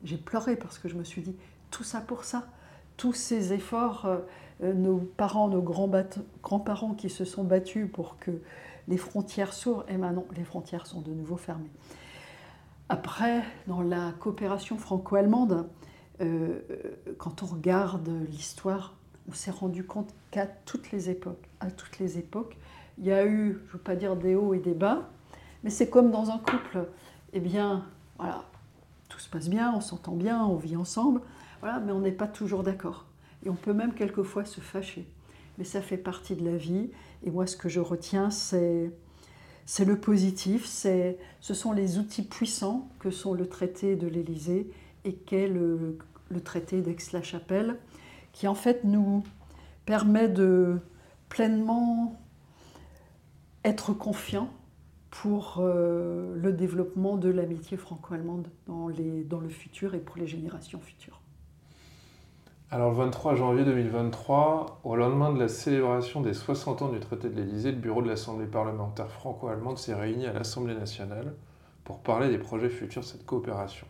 J'ai 0.02 0.16
pleuré 0.16 0.56
parce 0.56 0.78
que 0.78 0.88
je 0.88 0.94
me 0.94 1.04
suis 1.04 1.22
dit 1.22 1.36
tout 1.70 1.84
ça 1.84 2.00
pour 2.00 2.24
ça, 2.24 2.48
tous 2.96 3.12
ces 3.12 3.52
efforts, 3.52 4.06
euh, 4.06 4.18
euh, 4.62 4.72
nos 4.72 4.98
parents, 4.98 5.48
nos 5.48 5.62
grands-parents 5.62 6.94
qui 6.94 7.10
se 7.10 7.24
sont 7.24 7.44
battus 7.44 7.88
pour 7.92 8.18
que 8.18 8.30
les 8.88 8.96
frontières 8.96 9.52
s'ouvrent, 9.52 9.84
et 9.88 9.96
maintenant 9.96 10.24
les 10.36 10.44
frontières 10.44 10.86
sont 10.86 11.00
de 11.00 11.12
nouveau 11.12 11.36
fermées. 11.36 11.70
Après, 12.88 13.44
dans 13.66 13.82
la 13.82 14.12
coopération 14.18 14.78
franco-allemande, 14.78 15.68
euh, 16.20 16.60
quand 17.18 17.42
on 17.42 17.46
regarde 17.46 18.08
l'histoire, 18.30 18.94
on 19.28 19.34
s'est 19.34 19.50
rendu 19.50 19.84
compte 19.84 20.14
qu'à 20.30 20.46
toutes 20.46 20.90
les 20.90 21.10
époques, 21.10 21.46
il 22.96 23.04
y 23.04 23.12
a 23.12 23.26
eu, 23.26 23.60
je 23.66 23.68
ne 23.68 23.72
veux 23.74 23.78
pas 23.78 23.94
dire 23.94 24.16
des 24.16 24.34
hauts 24.34 24.54
et 24.54 24.58
des 24.58 24.74
bas, 24.74 25.10
mais 25.62 25.70
c'est 25.70 25.90
comme 25.90 26.10
dans 26.10 26.30
un 26.30 26.38
couple. 26.38 26.88
Eh 27.34 27.40
bien, 27.40 27.84
voilà, 28.16 28.44
tout 29.08 29.18
se 29.18 29.28
passe 29.28 29.48
bien, 29.48 29.72
on 29.74 29.80
s'entend 29.80 30.16
bien, 30.16 30.44
on 30.44 30.56
vit 30.56 30.76
ensemble, 30.76 31.20
mais 31.62 31.92
on 31.92 32.00
n'est 32.00 32.10
pas 32.10 32.26
toujours 32.26 32.62
d'accord. 32.62 33.04
Et 33.44 33.50
on 33.50 33.54
peut 33.54 33.74
même 33.74 33.92
quelquefois 33.92 34.44
se 34.44 34.60
fâcher 34.60 35.06
mais 35.58 35.64
ça 35.64 35.82
fait 35.82 35.98
partie 35.98 36.36
de 36.36 36.44
la 36.44 36.56
vie. 36.56 36.90
Et 37.24 37.30
moi, 37.30 37.46
ce 37.46 37.56
que 37.56 37.68
je 37.68 37.80
retiens, 37.80 38.30
c'est 38.30 38.90
c'est 39.68 39.84
le 39.84 40.00
positif, 40.00 40.64
c'est, 40.64 41.18
ce 41.40 41.52
sont 41.52 41.72
les 41.72 41.98
outils 41.98 42.22
puissants 42.22 42.88
que 43.00 43.10
sont 43.10 43.34
le 43.34 43.46
traité 43.46 43.96
de 43.96 44.06
l'Élysée 44.06 44.70
et 45.04 45.12
qu'est 45.12 45.46
le, 45.46 45.98
traité 46.42 46.80
d'Aix-la-Chapelle, 46.80 47.76
qui 48.32 48.48
en 48.48 48.54
fait 48.54 48.84
nous 48.84 49.22
permet 49.84 50.30
de 50.30 50.78
pleinement 51.28 52.18
être 53.62 53.92
confiants 53.92 54.48
pour 55.10 55.58
euh, 55.58 56.34
le 56.34 56.54
développement 56.54 57.18
de 57.18 57.28
l'amitié 57.28 57.76
franco-allemande 57.76 58.48
dans, 58.66 58.88
dans 58.88 59.40
le 59.40 59.48
futur 59.50 59.94
et 59.94 60.00
pour 60.00 60.16
les 60.16 60.26
générations 60.26 60.80
futures. 60.80 61.20
Alors 62.70 62.90
le 62.90 62.96
23 62.96 63.34
janvier 63.34 63.64
2023, 63.64 64.80
au 64.84 64.94
lendemain 64.94 65.32
de 65.32 65.38
la 65.38 65.48
célébration 65.48 66.20
des 66.20 66.34
60 66.34 66.82
ans 66.82 66.88
du 66.90 67.00
traité 67.00 67.30
de 67.30 67.34
l'Élysée, 67.34 67.72
le 67.72 67.78
bureau 67.78 68.02
de 68.02 68.08
l'Assemblée 68.08 68.44
parlementaire 68.44 69.10
franco-allemande 69.10 69.78
s'est 69.78 69.94
réuni 69.94 70.26
à 70.26 70.34
l'Assemblée 70.34 70.74
nationale 70.74 71.32
pour 71.84 72.00
parler 72.00 72.28
des 72.28 72.36
projets 72.36 72.68
futurs 72.68 73.00
de 73.00 73.06
cette 73.06 73.24
coopération. 73.24 73.86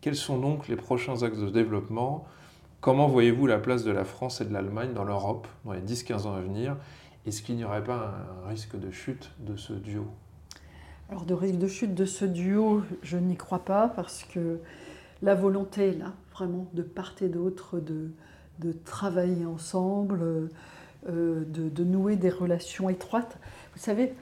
Quels 0.00 0.16
sont 0.16 0.38
donc 0.38 0.66
les 0.66 0.76
prochains 0.76 1.24
axes 1.24 1.36
de 1.36 1.50
développement? 1.50 2.24
Comment 2.80 3.06
voyez-vous 3.06 3.46
la 3.46 3.58
place 3.58 3.84
de 3.84 3.90
la 3.90 4.04
France 4.04 4.40
et 4.40 4.46
de 4.46 4.52
l'Allemagne 4.54 4.94
dans 4.94 5.04
l'Europe 5.04 5.46
dans 5.66 5.72
les 5.72 5.82
10-15 5.82 6.26
ans 6.26 6.34
à 6.36 6.40
venir? 6.40 6.74
Est-ce 7.26 7.42
qu'il 7.42 7.56
n'y 7.56 7.64
aurait 7.64 7.84
pas 7.84 8.14
un 8.46 8.48
risque 8.48 8.80
de 8.80 8.90
chute 8.90 9.30
de 9.40 9.56
ce 9.56 9.74
duo? 9.74 10.06
Alors 11.10 11.26
de 11.26 11.34
risque 11.34 11.58
de 11.58 11.68
chute 11.68 11.94
de 11.94 12.06
ce 12.06 12.24
duo, 12.24 12.80
je 13.02 13.18
n'y 13.18 13.36
crois 13.36 13.66
pas 13.66 13.88
parce 13.88 14.24
que 14.24 14.58
la 15.20 15.34
volonté 15.34 15.88
est 15.88 15.98
là, 15.98 16.14
vraiment, 16.36 16.66
de 16.74 16.82
part 16.82 17.14
et 17.20 17.28
d'autre, 17.28 17.80
de, 17.80 18.10
de 18.58 18.72
travailler 18.72 19.46
ensemble, 19.46 20.50
euh, 21.08 21.44
de, 21.46 21.84
nouer 21.84 22.16
des 22.16 22.30
relations 22.30 22.88
étroites. 22.88 23.38
Vous 23.74 23.80
savez, 23.80 24.12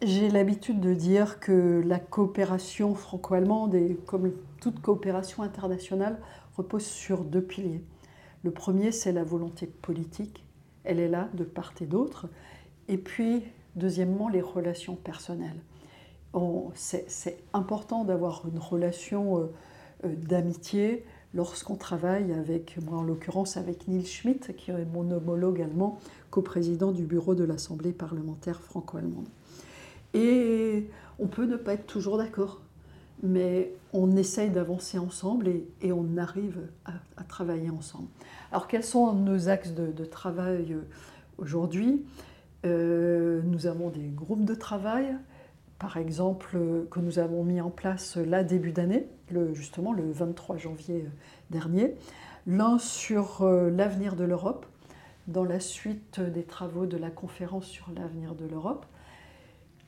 j'ai 0.00 0.30
l'habitude 0.30 0.80
de 0.80 0.94
dire 0.94 1.40
que 1.40 1.82
la 1.84 1.98
coopération 1.98 2.94
franco-allemande, 2.94 3.74
et 3.74 3.98
comme 4.06 4.32
toute 4.60 4.80
coopération 4.80 5.42
internationale, 5.42 6.18
repose 6.56 6.84
sur 6.84 7.24
deux 7.24 7.42
piliers. 7.42 7.82
Le 8.44 8.50
premier, 8.50 8.92
c'est 8.92 9.12
la 9.12 9.24
volonté 9.24 9.66
politique. 9.66 10.44
Elle 10.84 11.00
est 11.00 11.08
là 11.08 11.28
de 11.34 11.44
part 11.44 11.72
et 11.80 11.86
d'autre. 11.86 12.28
Et 12.88 12.96
puis, 12.96 13.42
deuxièmement, 13.76 14.28
les 14.28 14.40
relations 14.42 14.96
personnelles. 14.96 15.60
C'est 16.74 17.38
important 17.52 18.04
d'avoir 18.04 18.42
une 18.46 18.58
relation 18.58 19.38
euh, 19.38 19.52
d'amitié 20.04 21.04
lorsqu'on 21.34 21.76
travaille 21.76 22.32
avec, 22.32 22.78
moi 22.84 22.98
en 22.98 23.02
l'occurrence 23.02 23.56
avec 23.56 23.88
Neil 23.88 24.04
Schmitt, 24.04 24.54
qui 24.56 24.70
est 24.70 24.84
mon 24.92 25.10
homologue 25.10 25.60
allemand, 25.60 25.98
coprésident 26.30 26.92
du 26.92 27.04
bureau 27.04 27.34
de 27.34 27.44
l'Assemblée 27.44 27.92
parlementaire 27.92 28.60
franco-allemande. 28.60 29.28
Et 30.14 30.88
on 31.18 31.26
peut 31.26 31.46
ne 31.46 31.56
pas 31.56 31.74
être 31.74 31.86
toujours 31.86 32.18
d'accord, 32.18 32.60
mais 33.22 33.72
on 33.92 34.16
essaye 34.16 34.50
d'avancer 34.50 34.98
ensemble 34.98 35.48
et, 35.80 35.92
on 35.92 36.16
arrive 36.16 36.58
à, 36.84 37.24
travailler 37.24 37.70
ensemble. 37.70 38.08
Alors 38.50 38.66
quels 38.66 38.84
sont 38.84 39.12
nos 39.14 39.48
axes 39.48 39.72
de, 39.72 40.04
travail 40.04 40.72
euh, 40.72 40.82
aujourd'hui? 41.38 42.04
Euh, 42.66 43.40
Nous 43.44 43.66
avons 43.66 43.90
des 43.90 44.08
groupes 44.08 44.44
de 44.44 44.54
travail, 44.54 45.16
par 45.82 45.96
exemple, 45.96 46.56
que 46.92 47.00
nous 47.00 47.18
avons 47.18 47.42
mis 47.42 47.60
en 47.60 47.68
place 47.68 48.16
là 48.16 48.44
début 48.44 48.70
d'année, 48.70 49.08
justement 49.52 49.92
le 49.92 50.12
23 50.12 50.56
janvier 50.56 51.02
euh, 51.06 51.10
dernier, 51.50 51.96
l'un 52.46 52.78
sur 52.78 53.44
l'avenir 53.44 54.14
de 54.14 54.22
l'Europe, 54.22 54.64
dans 55.26 55.44
la 55.44 55.58
suite 55.58 56.20
des 56.20 56.44
travaux 56.44 56.86
de 56.86 56.96
la 56.96 57.10
conférence 57.10 57.66
sur 57.66 57.90
l'avenir 57.96 58.36
de 58.36 58.46
l'Europe. 58.46 58.86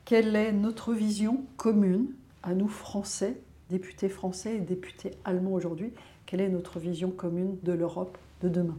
Quelle 0.04 0.34
est 0.34 0.50
notre 0.50 0.92
vision 0.92 1.44
commune 1.56 2.08
à 2.42 2.54
nous 2.54 2.68
Français, 2.68 3.40
députés 3.70 4.08
français 4.08 4.56
et 4.56 4.60
députés 4.60 5.12
allemands 5.24 5.52
aujourd'hui? 5.52 5.92
Quelle 6.26 6.40
est 6.40 6.48
notre 6.48 6.80
vision 6.80 7.10
commune 7.10 7.56
de 7.62 7.72
l'Europe 7.72 8.18
de 8.42 8.48
demain? 8.48 8.78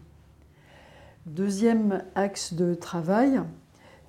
Deuxième 1.25 2.03
axe 2.13 2.53
de 2.53 2.75
travail, 2.75 3.41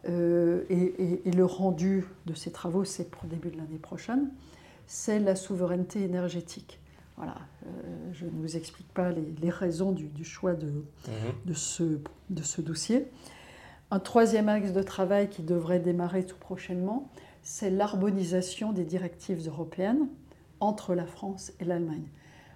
euh, 0.08 0.64
et, 0.68 1.30
le 1.30 1.44
rendu 1.44 2.04
de 2.26 2.34
ces 2.34 2.52
travaux, 2.52 2.84
c'est 2.84 3.10
pour 3.10 3.24
début 3.24 3.50
de 3.50 3.56
l'année 3.56 3.78
prochaine, 3.78 4.30
c'est 4.86 5.18
la 5.18 5.36
souveraineté 5.36 6.02
énergétique. 6.02 6.80
Voilà, 7.16 7.36
euh, 7.66 8.12
je 8.12 8.26
ne 8.26 8.30
vous 8.30 8.56
explique 8.56 8.92
pas 8.92 9.10
les, 9.10 9.50
raisons 9.50 9.92
du, 9.92 10.24
choix 10.24 10.54
de, 10.54 10.66
mhm. 10.66 10.84
de, 11.46 11.54
ce, 11.54 11.98
de 12.30 12.42
ce 12.42 12.60
dossier. 12.60 13.06
Un 13.90 14.00
troisième 14.00 14.48
axe 14.48 14.72
de 14.72 14.82
travail 14.82 15.28
qui 15.28 15.42
devrait 15.42 15.80
démarrer 15.80 16.26
tout 16.26 16.36
prochainement, 16.36 17.10
c'est 17.42 17.70
l'harmonisation 17.70 18.72
des 18.72 18.84
directives 18.84 19.46
européennes 19.46 20.08
entre 20.60 20.94
la 20.94 21.06
France 21.06 21.52
et 21.60 21.64
l'Allemagne. 21.64 22.08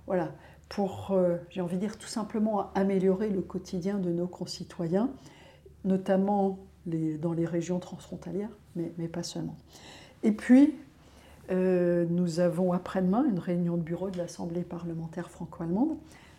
Voilà, 0.07 0.33
pour, 0.69 1.11
euh, 1.13 1.37
j'ai 1.51 1.61
envie 1.61 1.77
de 1.77 1.81
dire, 1.81 1.99
tout 1.99 2.09
simplement 2.09 2.73
améliorer 2.75 3.29
le 3.29 3.43
quotidien 3.43 3.99
de 3.99 4.11
nos 4.11 4.27
concitoyens, 4.27 5.11
notamment 5.85 6.59
dans 6.87 7.33
les 7.33 7.47
régions 7.47 7.79
transfrontalières, 7.79 8.51
mais, 8.77 9.09
pas 9.09 9.23
seulement. 9.23 9.57
Et 10.23 10.33
puis, 10.33 10.75
euh, 11.51 12.07
nous 12.09 12.41
avons 12.41 12.73
après-demain 12.73 13.25
une 13.29 13.39
réunion 13.39 13.77
de 13.77 13.83
bureau 13.83 14.11
de 14.11 14.19
l'Assemblée 14.19 14.63
parlementaire 14.63 15.31
franco-allemande 15.31 15.97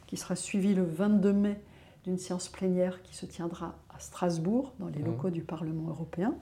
qui 0.07 0.17
sera 0.17 0.35
suivie 0.35 0.73
le 0.73 0.83
22 0.83 1.33
mai 1.33 1.61
d'une 2.03 2.17
séance 2.17 2.49
plénière 2.49 3.01
qui 3.03 3.15
se 3.15 3.25
tiendra 3.25 3.75
à 3.95 3.99
Strasbourg, 3.99 4.73
dans 4.79 4.87
les 4.87 4.99
mmh. 4.99 5.05
locaux 5.05 5.29
du 5.29 5.41
Parlement 5.41 5.89
européen. 5.89 6.33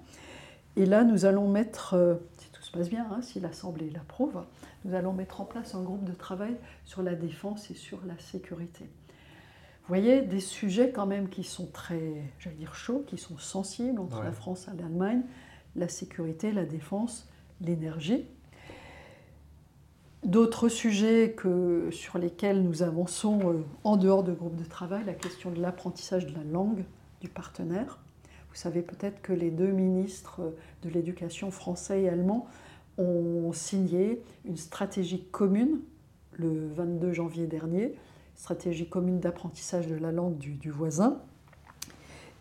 Et 0.75 0.85
là, 0.85 1.03
nous 1.03 1.25
allons 1.25 1.49
mettre, 1.49 1.95
euh, 1.95 2.15
si 2.37 2.49
tout 2.51 2.61
se 2.61 2.71
passe 2.71 2.89
bien, 2.89 3.05
hein, 3.11 3.21
si 3.21 3.39
l'Assemblée 3.39 3.89
l'approuve, 3.89 4.43
nous 4.85 4.93
allons 4.93 5.13
mettre 5.13 5.41
en 5.41 5.45
place 5.45 5.75
un 5.75 5.81
groupe 5.81 6.05
de 6.05 6.13
travail 6.13 6.55
sur 6.85 7.03
la 7.03 7.15
défense 7.15 7.69
et 7.69 7.73
sur 7.73 7.99
la 8.05 8.17
sécurité. 8.17 8.85
Vous 9.89 9.95
voyez, 9.95 10.21
des 10.21 10.39
sujets 10.39 10.91
quand 10.91 11.07
même 11.07 11.29
qui 11.29 11.43
sont 11.43 11.65
très, 11.65 12.21
j'allais 12.37 12.57
dire, 12.57 12.75
chauds, 12.75 13.03
qui 13.07 13.17
sont 13.17 13.39
sensibles 13.39 13.99
entre 13.99 14.21
la 14.21 14.31
France 14.31 14.67
et 14.71 14.79
l'Allemagne, 14.79 15.23
la 15.75 15.87
sécurité, 15.87 16.51
la 16.51 16.65
défense, 16.65 17.27
l'énergie. 17.59 18.27
D'autres 20.23 20.69
sujets 20.69 21.33
que, 21.35 21.89
sur 21.89 22.19
lesquels 22.19 22.61
nous 22.61 22.83
avançons 22.83 23.39
euh, 23.49 23.63
en 23.83 23.97
dehors 23.97 24.23
de 24.23 24.31
groupe 24.31 24.57
de 24.57 24.63
travail, 24.63 25.05
la 25.07 25.15
question 25.15 25.49
de 25.49 25.59
l'apprentissage 25.59 26.27
de 26.27 26.37
la 26.37 26.43
langue 26.43 26.85
du 27.19 27.27
partenaire. 27.27 27.97
Vous 28.51 28.57
savez 28.57 28.83
peut-être 28.83 29.23
que 29.23 29.33
les 29.33 29.49
deux 29.49 29.71
ministres 29.71 30.53
de 30.83 30.89
l'éducation 30.89 31.49
français 31.49 32.03
et 32.03 32.09
allemand 32.09 32.45
ont 32.99 33.53
signé 33.53 34.21
une 34.45 34.57
stratégie 34.57 35.23
commune 35.31 35.79
le 36.33 36.67
22 36.75 37.11
janvier 37.11 37.47
dernier, 37.47 37.95
stratégie 38.39 38.87
commune 38.87 39.19
d'apprentissage 39.19 39.87
de 39.87 39.95
la 39.95 40.13
langue 40.13 40.37
du, 40.37 40.71
voisin. 40.71 41.19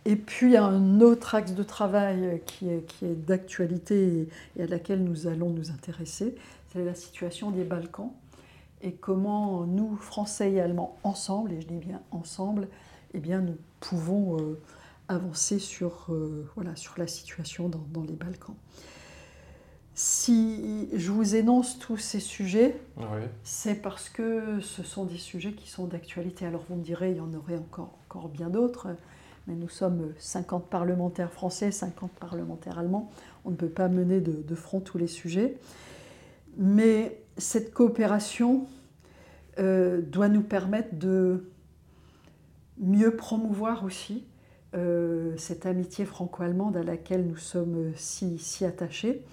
Et 0.04 0.14
puis 0.14 0.56
un 0.56 1.00
autre 1.00 1.34
axe 1.34 1.52
de 1.52 1.62
travail 1.64 2.40
qui 2.46 2.68
est, 2.70 3.02
d'actualité 3.26 4.28
et 4.56 4.62
à 4.62 4.66
laquelle 4.66 5.02
nous 5.02 5.26
allons 5.26 5.50
nous 5.50 5.72
intéresser, 5.72 6.36
c'est 6.72 6.84
la 6.84 6.94
situation 6.94 7.50
des 7.50 7.64
Balkans 7.64 8.12
et 8.80 8.92
comment 8.92 9.66
nous, 9.66 9.96
Français 9.96 10.52
et 10.52 10.60
Allemands, 10.60 10.96
ensemble, 11.02 11.52
et 11.52 11.60
je 11.60 11.66
dis 11.66 11.78
bien 11.78 12.00
ensemble, 12.12 12.68
eh 13.12 13.18
bien, 13.18 13.40
nous 13.40 13.56
pouvons 13.80 14.38
euh, 14.38 14.60
avancer 15.08 15.58
sur, 15.58 16.06
euh, 16.10 16.48
voilà, 16.54 16.76
sur 16.76 16.94
la 16.96 17.08
situation 17.08 17.68
dans, 17.68 18.02
les 18.02 18.14
Balkans. 18.14 18.54
Si 20.00 20.88
je 20.94 21.10
vous 21.10 21.34
énonce 21.34 21.80
tous 21.80 21.96
ces 21.96 22.20
sujets, 22.20 22.80
c'est 23.42 23.74
parce 23.74 24.08
que 24.08 24.60
ce 24.60 24.84
sont 24.84 25.04
des 25.04 25.16
sujets 25.16 25.54
qui 25.54 25.68
sont 25.68 25.86
d'actualité. 25.88 26.46
Alors 26.46 26.62
vous 26.68 26.76
me 26.76 26.84
direz, 26.84 27.10
il 27.10 27.16
y 27.16 27.20
en 27.20 27.34
aurait 27.34 27.56
encore, 27.56 27.98
encore 28.08 28.28
bien 28.28 28.48
d'autres, 28.48 28.86
mais 29.48 29.56
nous 29.56 29.68
sommes 29.68 30.12
50 30.18 30.70
parlementaires 30.70 31.32
français, 31.32 31.72
50 31.72 32.12
parlementaires 32.12 32.78
allemands. 32.78 33.10
On 33.44 33.50
ne 33.50 33.56
peut 33.56 33.68
pas 33.68 33.88
mener 33.88 34.20
de, 34.20 34.40
de 34.40 34.54
front 34.54 34.78
tous 34.78 34.98
les 34.98 35.08
sujets. 35.08 35.56
Mais 36.56 37.20
cette 37.36 37.74
coopération 37.74 38.68
euh, 39.58 40.00
doit 40.00 40.28
nous 40.28 40.44
permettre 40.44 40.94
de 40.94 41.50
mieux 42.78 43.16
promouvoir 43.16 43.82
aussi 43.82 44.22
euh, 44.76 45.36
cette 45.38 45.66
amitié 45.66 46.04
franco-allemande 46.04 46.76
à 46.76 46.84
laquelle 46.84 47.26
nous 47.26 47.36
sommes 47.36 47.90
si, 47.96 48.38
si 48.38 48.64
attachés. 48.64 49.24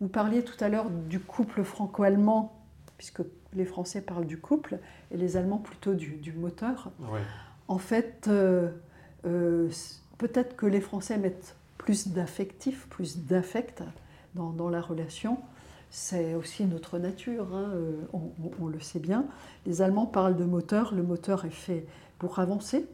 Vous 0.00 0.08
parliez 0.08 0.42
tout 0.42 0.62
à 0.62 0.68
l'heure 0.68 0.90
du 0.90 1.20
couple 1.20 1.64
franco-allemand, 1.64 2.60
puisque 2.98 3.22
les 3.54 3.64
Français 3.64 4.00
parlent 4.00 4.26
du 4.26 4.38
couple 4.38 4.78
et 5.10 5.16
les 5.16 5.36
Allemands 5.36 5.58
plutôt 5.58 5.94
du, 5.94 6.16
du 6.16 6.32
moteur. 6.32 6.90
En 7.68 7.78
fait, 7.78 8.28
euh, 8.28 8.70
peut-être 10.18 10.56
que 10.56 10.66
les 10.66 10.80
Français 10.80 11.18
mettent 11.18 11.56
plus 11.78 12.08
d'affectif, 12.08 12.86
plus 12.88 13.18
d'affect 13.18 13.82
dans, 14.34 14.50
dans, 14.50 14.68
la 14.68 14.80
relation, 14.80 15.38
c'est 15.90 16.34
aussi 16.34 16.64
notre 16.64 16.98
nature, 16.98 17.54
hein, 17.54 17.70
euh, 17.74 17.96
on, 18.60 18.66
le 18.66 18.80
sait 18.80 18.98
bien. 18.98 19.24
Les 19.64 19.82
Allemands 19.82 20.06
parlent 20.06 20.36
de 20.36 20.44
moteur, 20.44 20.94
le 20.94 21.02
moteur 21.02 21.44
est 21.44 21.50
fait 21.50 21.86
pour 22.18 22.38
avancer, 22.38 22.86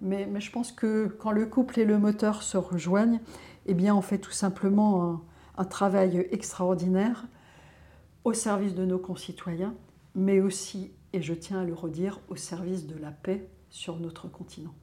mais, 0.00 0.28
je 0.38 0.50
pense 0.50 0.72
que 0.72 1.06
quand 1.06 1.32
le 1.32 1.46
couple 1.46 1.80
et 1.80 1.84
le 1.84 1.98
moteur 1.98 2.42
se 2.42 2.56
rejoignent, 2.56 3.20
eh 3.66 3.74
bien 3.74 3.94
on 3.96 4.02
fait 4.02 4.18
tout 4.18 4.32
simplement 4.32 5.02
un, 5.02 5.20
travail 5.64 6.26
extraordinaire 6.30 7.26
au 8.24 8.32
service 8.32 8.74
de 8.74 8.84
nos 8.84 8.98
concitoyens, 8.98 9.74
mais 10.14 10.40
aussi, 10.40 10.92
et 11.12 11.22
je 11.22 11.34
tiens 11.34 11.60
à 11.60 11.64
le 11.64 11.74
redire, 11.74 12.20
au 12.28 12.36
service 12.36 12.86
de 12.86 12.98
la 12.98 13.10
paix 13.10 13.48
sur 13.70 13.98
notre 13.98 14.28
continent. 14.28 14.74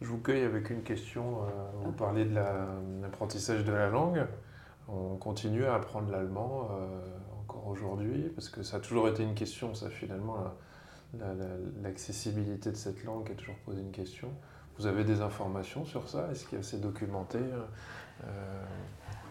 Je 0.00 0.06
vous 0.06 0.18
cueille 0.18 0.42
avec 0.42 0.70
une 0.70 0.82
question. 0.82 1.42
Euh, 1.42 1.46
vous 1.84 1.92
parlez 1.92 2.24
de 2.24 2.34
l'apprentissage 3.02 3.64
de 3.64 3.72
la 3.72 3.88
langue. 3.88 4.26
On 4.88 5.16
continue 5.16 5.64
à 5.64 5.74
apprendre 5.74 6.10
l'allemand 6.10 6.68
euh, 6.70 7.00
encore 7.40 7.66
aujourd'hui, 7.66 8.30
parce 8.34 8.48
que 8.48 8.62
ça 8.62 8.76
a 8.78 8.80
toujours 8.80 9.08
été 9.08 9.22
une 9.22 9.34
question, 9.34 9.74
ça 9.74 9.88
finalement, 9.88 10.36
l'accessibilité 11.82 12.70
de 12.70 12.76
cette 12.76 13.04
langue 13.04 13.30
a 13.30 13.34
toujours 13.34 13.56
posé 13.64 13.80
une 13.80 13.92
question. 13.92 14.28
Vous 14.78 14.86
avez 14.86 15.04
des 15.04 15.20
informations 15.20 15.84
sur 15.84 16.08
ça? 16.08 16.28
Est-ce 16.30 16.44
qu'il 16.44 16.54
y 16.54 16.56
a 16.56 16.60
assez 16.60 16.78
documenté 16.78 17.38
euh, 17.38 18.64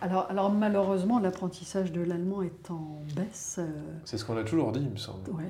alors, 0.04 0.28
alors, 0.30 0.52
malheureusement, 0.52 1.18
l'apprentissage 1.20 1.94
de 1.94 2.02
l'allemand 2.02 2.42
est 2.42 2.70
en 2.70 3.00
baisse. 3.16 3.56
Euh, 3.58 3.70
C'est 4.04 4.18
ce 4.18 4.26
qu'on 4.26 4.36
a 4.36 4.44
toujours 4.44 4.74
dit, 4.74 4.82
il 4.82 4.90
me 4.90 4.98
semble. 4.98 5.30
Ouais. 5.32 5.50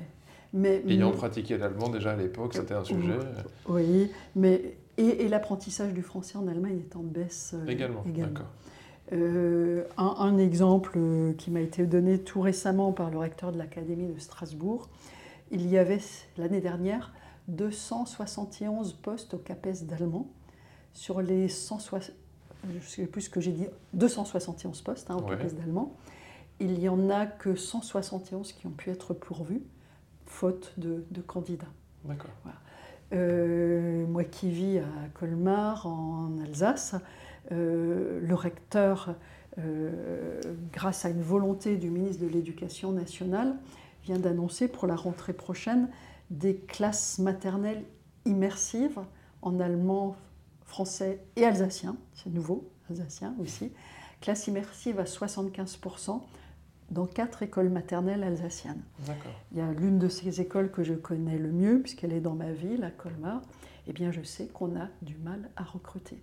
Mais, 0.52 0.80
Ayant 0.86 1.10
pratiqué 1.10 1.58
l'allemand 1.58 1.88
déjà 1.88 2.12
à 2.12 2.16
l'époque, 2.16 2.54
c'était 2.54 2.74
un 2.74 2.84
sujet. 2.84 3.18
Oui, 3.68 4.12
mais 4.36 4.76
et, 4.96 5.26
l'apprentissage 5.26 5.92
du 5.92 6.02
français 6.02 6.38
en 6.38 6.46
Allemagne 6.46 6.78
est 6.88 6.94
en 6.94 7.02
baisse 7.02 7.56
également. 7.66 8.04
également. 8.08 8.44
Un, 9.10 9.84
un, 9.98 10.38
exemple 10.38 10.98
qui 11.36 11.50
m'a 11.50 11.60
été 11.60 11.84
donné 11.86 12.20
tout 12.20 12.40
récemment 12.40 12.92
par 12.92 13.10
le 13.10 13.18
recteur 13.18 13.50
de 13.50 13.58
l'Académie 13.58 14.06
de 14.06 14.20
Strasbourg, 14.20 14.88
il 15.50 15.68
y 15.68 15.78
avait 15.78 16.00
l'année 16.38 16.60
dernière 16.60 17.12
271 17.48 18.92
postes 18.94 19.34
au 19.34 19.38
CAPES 19.38 19.82
d'allemand 19.82 20.28
sur 20.92 21.20
les 21.20 21.48
160, 21.48 22.14
je 22.70 22.76
ne 22.76 22.80
sais 22.80 23.06
plus 23.06 23.22
ce 23.22 23.30
que 23.30 23.40
j'ai 23.40 23.52
dit, 23.52 23.66
271 23.92 24.80
postes 24.82 25.10
hein, 25.10 25.16
au 25.16 25.22
CAPES 25.22 25.54
d'allemand. 25.54 25.96
Il 26.60 26.78
n'y 26.78 26.88
en 26.88 27.10
a 27.10 27.26
que 27.26 27.56
171 27.56 28.52
qui 28.52 28.66
ont 28.66 28.70
pu 28.70 28.90
être 28.90 29.14
pourvus, 29.14 29.62
faute 30.26 30.72
de, 30.78 31.04
candidats. 31.26 31.66
D'accord. 32.04 32.30
Euh, 33.12 34.06
moi 34.06 34.24
qui 34.24 34.50
vis 34.50 34.78
à 34.78 35.08
Colmar, 35.14 35.86
en 35.86 36.38
Alsace, 36.42 36.94
euh, 37.52 38.20
le 38.22 38.34
recteur, 38.34 39.14
euh, 39.58 40.40
grâce 40.72 41.04
à 41.04 41.10
une 41.10 41.22
volonté 41.22 41.76
du 41.76 41.90
ministre 41.90 42.22
de 42.22 42.28
l'Éducation 42.28 42.92
nationale, 42.92 43.56
vient 44.04 44.18
d'annoncer 44.18 44.68
pour 44.68 44.86
la 44.86 44.96
rentrée 44.96 45.32
prochaine 45.32 45.88
des 46.30 46.56
classes 46.56 47.18
maternelles 47.18 47.84
immersives 48.24 48.98
en 49.42 49.60
allemand, 49.60 50.16
français 50.74 51.20
et 51.36 51.44
alsacien, 51.44 51.96
c'est 52.14 52.30
nouveau, 52.30 52.68
alsacien 52.90 53.32
aussi, 53.40 53.72
classe 54.20 54.48
immersive 54.48 54.98
à 54.98 55.04
75% 55.04 56.20
dans 56.90 57.06
quatre 57.06 57.44
écoles 57.44 57.68
maternelles 57.68 58.24
alsaciennes. 58.24 58.82
Il 59.52 59.58
y 59.58 59.60
a 59.60 59.70
l'une 59.70 60.00
de 60.00 60.08
ces 60.08 60.40
écoles 60.40 60.72
que 60.72 60.82
je 60.82 60.94
connais 60.94 61.38
le 61.38 61.52
mieux, 61.52 61.80
puisqu'elle 61.80 62.12
est 62.12 62.20
dans 62.20 62.34
ma 62.34 62.50
ville, 62.50 62.82
à 62.82 62.90
Colmar, 62.90 63.40
eh 63.86 63.92
bien 63.92 64.10
je 64.10 64.22
sais 64.22 64.48
qu'on 64.48 64.74
a 64.74 64.88
du 65.00 65.16
mal 65.16 65.48
à 65.54 65.62
recruter. 65.62 66.20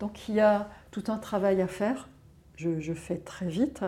Donc 0.00 0.30
il 0.30 0.36
y 0.36 0.40
a 0.40 0.70
tout 0.90 1.04
un 1.08 1.18
travail 1.18 1.60
à 1.60 1.68
faire, 1.68 2.08
je, 2.56 2.94
fais 2.94 3.18
très 3.18 3.48
vite, 3.48 3.84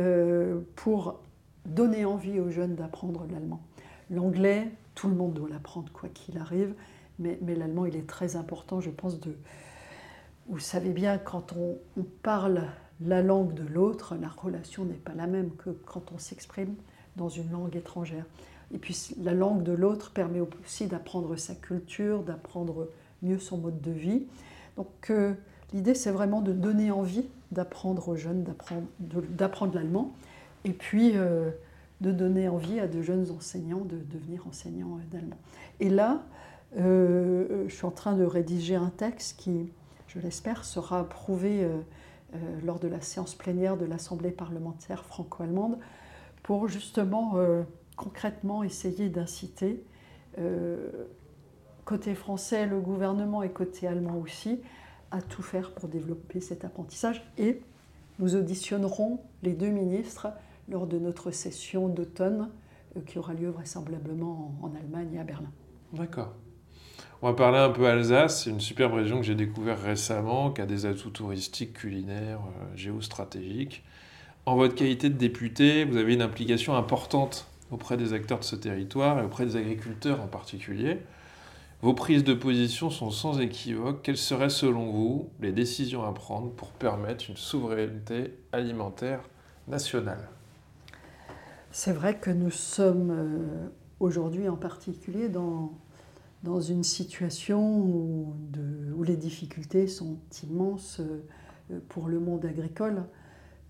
euh, 0.00 0.62
pour 0.74 1.20
donner 1.64 2.04
envie 2.04 2.40
aux 2.40 2.50
jeunes 2.50 2.74
d'apprendre 2.74 3.24
l'allemand. 3.30 3.60
L'anglais, 4.10 4.72
tout 4.96 5.08
le 5.08 5.14
monde 5.14 5.34
doit 5.34 5.48
l'apprendre, 5.48 5.92
quoi 5.92 6.08
qu'il 6.08 6.38
arrive, 6.38 6.74
mais, 7.18 7.38
l'allemand, 7.54 7.86
il 7.86 7.96
est 7.96 8.06
très 8.06 8.36
important, 8.36 8.80
je 8.80 8.90
pense, 8.90 9.20
de... 9.20 9.36
Vous 10.48 10.58
savez 10.58 10.90
bien, 10.90 11.18
quand 11.18 11.54
on, 11.56 11.78
parle 12.22 12.62
la 13.00 13.22
langue 13.22 13.54
de 13.54 13.64
l'autre, 13.64 14.14
la 14.20 14.28
relation 14.28 14.84
n'est 14.84 14.94
pas 14.94 15.14
la 15.14 15.26
même 15.26 15.50
que 15.56 15.70
quand 15.70 16.12
on 16.12 16.18
s'exprime 16.18 16.74
dans 17.16 17.28
une 17.28 17.50
langue 17.50 17.74
étrangère. 17.74 18.24
Et 18.72 18.78
puis 18.78 18.96
la 19.22 19.32
langue 19.32 19.62
de 19.62 19.72
l'autre 19.72 20.12
permet 20.12 20.40
aussi 20.40 20.86
d'apprendre 20.86 21.36
sa 21.36 21.54
culture, 21.54 22.22
d'apprendre 22.22 22.88
mieux 23.22 23.38
son 23.38 23.58
mode 23.58 23.80
de 23.80 23.90
vie. 23.90 24.26
Donc 24.76 25.10
euh, 25.10 25.34
l'idée, 25.72 25.94
c'est 25.94 26.10
vraiment 26.10 26.42
de 26.42 26.52
donner 26.52 26.90
envie 26.90 27.26
d'apprendre 27.50 28.08
aux 28.08 28.16
jeunes, 28.16 28.44
d'apprendre 29.00 29.74
l'allemand. 29.74 30.14
Et 30.64 30.72
puis, 30.72 31.12
euh, 31.14 31.50
de 32.00 32.12
donner 32.12 32.48
envie 32.48 32.78
à 32.78 32.86
de 32.86 33.02
jeunes 33.02 33.30
enseignants 33.30 33.84
de 33.84 33.96
devenir 33.96 34.46
enseignants 34.46 34.98
d'allemand. 35.10 35.38
Et 35.80 35.88
là, 35.88 36.22
euh, 36.76 37.64
je 37.68 37.74
suis 37.74 37.86
en 37.86 37.90
train 37.90 38.14
de 38.14 38.24
rédiger 38.24 38.74
un 38.74 38.90
texte 38.90 39.38
qui, 39.38 39.72
je 40.08 40.18
l'espère, 40.18 40.64
sera 40.64 41.00
approuvé 41.00 41.64
euh, 41.64 41.80
lors 42.64 42.78
de 42.78 42.88
la 42.88 43.00
séance 43.00 43.34
plénière 43.34 43.76
de 43.76 43.84
l'Assemblée 43.84 44.30
parlementaire 44.30 45.04
franco-allemande 45.04 45.78
pour 46.42 46.68
justement 46.68 47.34
concrètement 47.96 48.62
essayer 48.62 49.08
d'inciter, 49.08 49.82
côté 51.84 52.14
français, 52.14 52.66
le 52.66 52.78
gouvernement 52.78 53.42
et 53.42 53.50
côté 53.50 53.88
allemand 53.88 54.18
aussi, 54.18 54.60
à 55.10 55.22
tout 55.22 55.42
faire 55.42 55.72
pour 55.72 55.88
développer 55.88 56.40
cet 56.40 56.64
apprentissage. 56.64 57.24
Et 57.38 57.62
nous 58.18 58.34
auditionnerons 58.34 59.20
les 59.42 59.52
deux 59.52 59.68
ministres 59.68 60.28
lors 60.68 60.86
de 60.86 60.98
notre 60.98 61.30
session 61.30 61.88
d'automne 61.88 62.50
euh, 62.96 63.00
qui 63.00 63.18
aura 63.18 63.34
lieu 63.34 63.50
vraisemblablement 63.50 64.54
en, 64.62 64.74
Allemagne 64.74 65.14
et 65.14 65.18
à 65.18 65.24
Berlin. 65.24 65.50
D'accord. 65.92 66.34
On 67.22 67.28
va 67.28 67.34
parler 67.34 67.58
un 67.58 67.70
peu 67.70 67.86
Alsace, 67.86 68.44
c'est 68.44 68.50
une 68.50 68.60
superbe 68.60 68.92
région 68.92 69.18
que 69.18 69.24
j'ai 69.24 69.34
découverte 69.34 69.82
récemment, 69.82 70.50
qui 70.50 70.60
a 70.60 70.66
des 70.66 70.84
atouts 70.84 71.08
touristiques, 71.08 71.72
culinaires, 71.72 72.40
euh, 72.40 72.76
géostratégiques. 72.76 73.84
En 74.44 74.54
votre 74.54 74.74
qualité 74.74 75.08
de 75.08 75.16
député, 75.16 75.84
vous 75.84 75.96
avez 75.96 76.12
une 76.12 76.20
implication 76.20 76.76
importante 76.76 77.48
auprès 77.70 77.96
des 77.96 78.12
acteurs 78.12 78.40
de 78.40 78.44
ce 78.44 78.54
territoire 78.54 79.18
et 79.18 79.24
auprès 79.24 79.46
des 79.46 79.56
agriculteurs 79.56 80.20
en 80.20 80.26
particulier. 80.26 80.98
Vos 81.80 81.94
prises 81.94 82.22
de 82.22 82.34
position 82.34 82.90
sont 82.90 83.10
sans 83.10 83.40
équivoque. 83.40 84.02
Quelles 84.02 84.16
seraient 84.18 84.50
selon 84.50 84.90
vous 84.90 85.30
les 85.40 85.52
décisions 85.52 86.04
à 86.04 86.12
prendre 86.12 86.50
pour 86.50 86.68
permettre 86.70 87.30
une 87.30 87.36
souveraineté 87.36 88.34
alimentaire 88.52 89.20
nationale? 89.68 90.28
C'est 91.72 91.92
vrai 91.92 92.18
que 92.18 92.30
nous 92.30 92.50
sommes 92.50 93.10
euh, 93.10 93.68
aujourd'hui 94.00 94.48
en 94.48 94.56
particulier 94.56 95.28
dans, 95.28 95.72
dans 96.46 96.60
une 96.60 96.84
situation 96.84 97.78
où, 97.78 98.34
où, 98.96 99.02
les 99.02 99.16
difficultés 99.16 99.86
sont 99.86 100.18
immenses 100.42 101.00
euh, 101.00 101.80
pour 101.88 102.08
le 102.08 102.18
monde 102.18 102.46
agricole. 102.46 103.02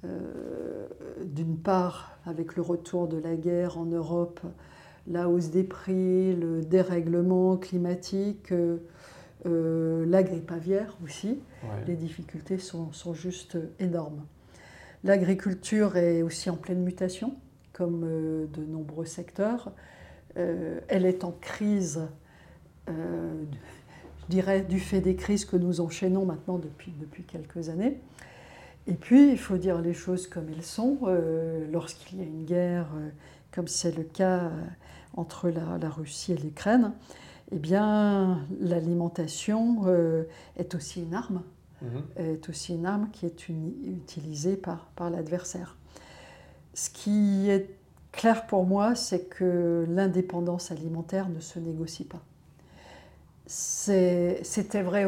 Euh, 0.05 0.87
d'une 1.25 1.57
part, 1.57 2.19
avec 2.25 2.55
le 2.55 2.63
retour 2.63 3.09
de 3.09 3.17
la 3.17 3.35
guerre 3.35 3.79
en 3.79 3.87
Europe, 3.87 4.41
la 5.09 5.29
hausse 5.29 5.51
des 5.51 5.65
prix, 5.65 6.35
le 6.35 6.61
dérèglement 6.61 7.57
climatique, 7.57 8.53
la 9.45 10.23
grippe 10.25 10.51
aviaire 10.51 10.97
aussi, 11.05 11.39
les 11.87 11.95
difficultés 11.95 12.59
sont, 12.59 12.93
sont 12.93 13.15
juste 13.15 13.57
énormes. 13.79 14.25
L'agriculture 15.05 15.97
est 15.97 16.23
aussi 16.23 16.51
en 16.51 16.57
pleine 16.57 16.83
mutation 16.83 17.37
comme 17.77 18.05
euh, 18.05 18.47
de 18.47 18.65
nombreux 18.65 19.05
secteurs. 19.05 19.71
Euh, 20.37 20.81
elle 20.89 21.05
est 21.05 21.25
en 21.25 21.33
crise, 21.33 22.01
euh, 22.89 23.45
je 24.23 24.27
dirais, 24.29 24.63
du 24.63 24.81
fait 24.81 25.01
des 25.01 25.17
crises 25.17 25.45
que 25.45 25.57
nous 25.57 25.81
enchaînons 25.81 26.25
maintenant 26.25 26.59
depuis, 26.59 26.93
depuis 26.99 27.23
quelques 27.23 27.69
années. 27.69 28.01
Et 28.87 28.95
puis, 28.95 29.31
il 29.31 29.39
faut 29.39 29.57
dire 29.57 29.81
les 29.81 29.95
choses 29.95 30.27
comme 30.27 30.49
elles 30.49 30.65
sont. 30.65 30.99
Lorsqu'il 31.73 32.19
y 32.19 32.21
a 32.23 32.25
une 32.25 32.45
guerre, 32.45 32.87
comme 33.51 33.67
c'est 33.67 33.97
le 33.97 34.05
cas 34.05 34.53
entre 35.17 35.49
la, 35.49 35.91
Russie 35.91 36.33
et 36.33 36.37
l'Ukraine, 36.37 36.93
eh 37.51 37.59
bien, 37.59 38.47
l'alimentation 38.61 39.87
est 40.57 40.77
aussi 40.77 41.03
une 41.03 41.15
arme, 41.15 41.43
mmh. 41.83 41.87
est 42.17 42.49
aussi 42.49 42.77
une 42.77 42.87
arme 42.87 43.09
qui 43.13 43.27
est 43.27 43.49
utilisée 43.49 44.57
par, 44.57 44.87
par 44.95 45.11
l'adversaire. 45.11 45.77
Ce 46.75 46.89
qui 46.89 47.51
est 47.51 47.71
clair 48.13 48.47
pour 48.47 48.67
moi, 48.67 48.95
c'est 48.95 49.29
que 49.29 49.87
l'indépendance 49.89 50.71
alimentaire 50.71 51.29
ne 51.29 51.41
se 51.41 51.59
négocie 51.59 52.05
pas. 52.05 52.23
C'était 53.47 54.83
vrai 54.83 55.07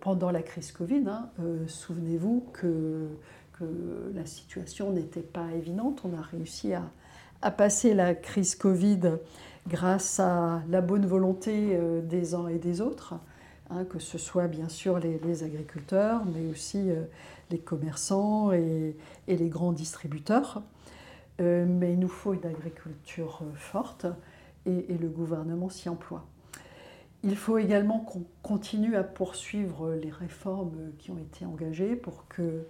pendant 0.00 0.30
la 0.30 0.42
crise 0.42 0.72
Covid. 0.72 1.04
Hein. 1.06 1.28
Euh, 1.40 1.66
souvenez-vous 1.66 2.46
que, 2.52 3.08
la 4.12 4.26
situation 4.26 4.90
n'était 4.90 5.20
pas 5.20 5.46
évidente. 5.56 6.02
On 6.04 6.18
a 6.18 6.20
réussi 6.20 6.72
à, 6.74 7.50
passer 7.52 7.94
la 7.94 8.12
crise 8.12 8.56
Covid 8.56 9.18
grâce 9.68 10.18
à 10.18 10.62
la 10.68 10.80
bonne 10.80 11.06
volonté 11.06 11.68
euh, 11.70 12.00
des 12.02 12.34
uns 12.34 12.48
et 12.48 12.58
des 12.58 12.80
autres, 12.80 13.14
hein, 13.70 13.84
que 13.84 14.00
ce 14.00 14.18
soit 14.18 14.48
bien 14.48 14.68
sûr 14.68 14.98
les, 14.98 15.44
agriculteurs, 15.44 16.24
mais 16.24 16.50
aussi 16.50 16.90
euh, 16.90 17.04
les 17.52 17.60
commerçants 17.60 18.50
et 18.50 18.96
les 19.28 19.48
grands 19.48 19.72
distributeurs. 19.72 20.62
Mais 21.38 21.92
il 21.92 22.00
nous 22.00 22.08
faut 22.08 22.34
une 22.34 22.46
agriculture 22.46 23.42
forte 23.54 24.06
et, 24.66 24.96
le 25.00 25.08
gouvernement 25.08 25.68
s'y 25.68 25.88
emploie. 25.88 26.24
Il 27.24 27.36
faut 27.36 27.58
également 27.58 28.00
qu'on 28.00 28.24
continue 28.42 28.96
à 28.96 29.04
poursuivre 29.04 29.94
les 29.94 30.10
réformes 30.10 30.90
qui 30.98 31.12
ont 31.12 31.18
été 31.18 31.44
engagées 31.44 31.94
pour 31.94 32.24
qu'il 32.34 32.64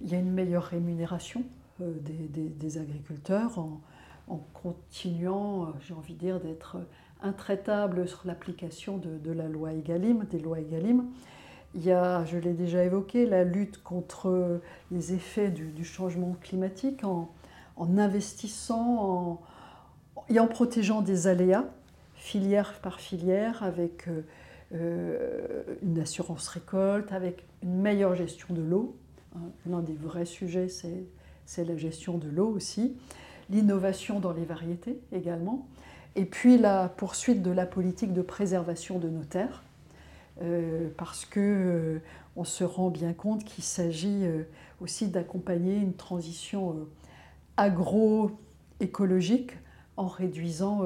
y 0.00 0.14
ait 0.14 0.20
une 0.20 0.32
meilleure 0.32 0.64
rémunération 0.64 1.44
euh, 1.82 1.92
des, 2.00 2.78
agriculteurs 2.78 3.58
en, 3.58 3.80
continuant, 4.54 5.74
j'ai 5.80 5.92
envie 5.92 6.14
de 6.14 6.18
dire, 6.18 6.40
d'être 6.40 6.78
intraitable 7.22 8.08
sur 8.08 8.22
l'application 8.24 8.98
de, 8.98 9.32
la 9.32 9.46
loi 9.46 9.72
EGalim, 9.74 10.24
des 10.24 10.38
lois 10.38 10.58
EGalim. 10.60 11.04
Il 11.74 11.84
y 11.84 11.92
a, 11.92 12.24
je 12.24 12.38
l'ai 12.38 12.54
déjà 12.54 12.82
évoqué, 12.82 13.26
la 13.26 13.44
lutte 13.44 13.82
contre 13.82 14.60
les 14.90 15.12
effets 15.12 15.50
du, 15.50 15.84
changement 15.84 16.34
climatique 16.40 17.04
en, 17.04 17.30
en 17.76 17.98
investissant 17.98 19.42
et 20.30 20.40
en 20.40 20.46
protégeant 20.46 21.02
des 21.02 21.26
aléas, 21.26 21.66
filière 22.26 22.74
par 22.82 22.98
filière, 22.98 23.62
avec 23.62 24.08
euh, 24.08 24.22
euh, 24.74 25.62
une 25.82 26.00
assurance 26.00 26.48
récolte, 26.48 27.12
avec 27.12 27.44
une 27.62 27.80
meilleure 27.80 28.16
gestion 28.16 28.52
de 28.52 28.62
l'eau. 28.62 28.96
Hein, 29.36 29.42
l'un 29.70 29.80
des 29.80 29.94
vrais 29.94 30.24
sujets, 30.24 30.66
c'est 30.68 31.64
la 31.64 31.76
gestion 31.76 32.18
de 32.18 32.28
l'eau 32.28 32.48
aussi. 32.48 32.96
l'innovation 33.48 34.18
dans 34.18 34.32
les 34.32 34.44
variétés 34.44 34.98
également, 35.12 35.68
et 36.16 36.24
puis 36.24 36.58
la 36.58 36.88
poursuite 36.88 37.42
de 37.42 37.52
la 37.52 37.64
politique 37.64 38.12
de 38.12 38.22
préservation 38.22 38.98
de 38.98 39.08
nos 39.08 39.22
terres, 39.22 39.62
euh, 40.42 40.88
parce 40.96 41.24
que 41.24 41.38
euh, 41.38 41.98
on 42.34 42.42
se 42.42 42.64
rend 42.64 42.90
bien 42.90 43.12
compte 43.12 43.44
qu'il 43.44 43.62
s'agit 43.62 44.24
aussi 44.80 45.06
d'accompagner 45.06 45.76
une 45.76 45.94
transition 45.94 46.88
agroécologique 47.56 49.52
en 49.96 50.08
réduisant 50.08 50.82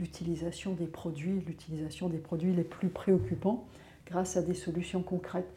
l'utilisation 0.00 0.72
des 0.72 0.86
produits, 0.86 1.42
l'utilisation 1.46 2.08
des 2.08 2.18
produits 2.18 2.52
les 2.52 2.64
plus 2.64 2.88
préoccupants 2.88 3.66
grâce 4.06 4.36
à 4.36 4.42
des 4.42 4.54
solutions 4.54 5.02
concrètes. 5.02 5.48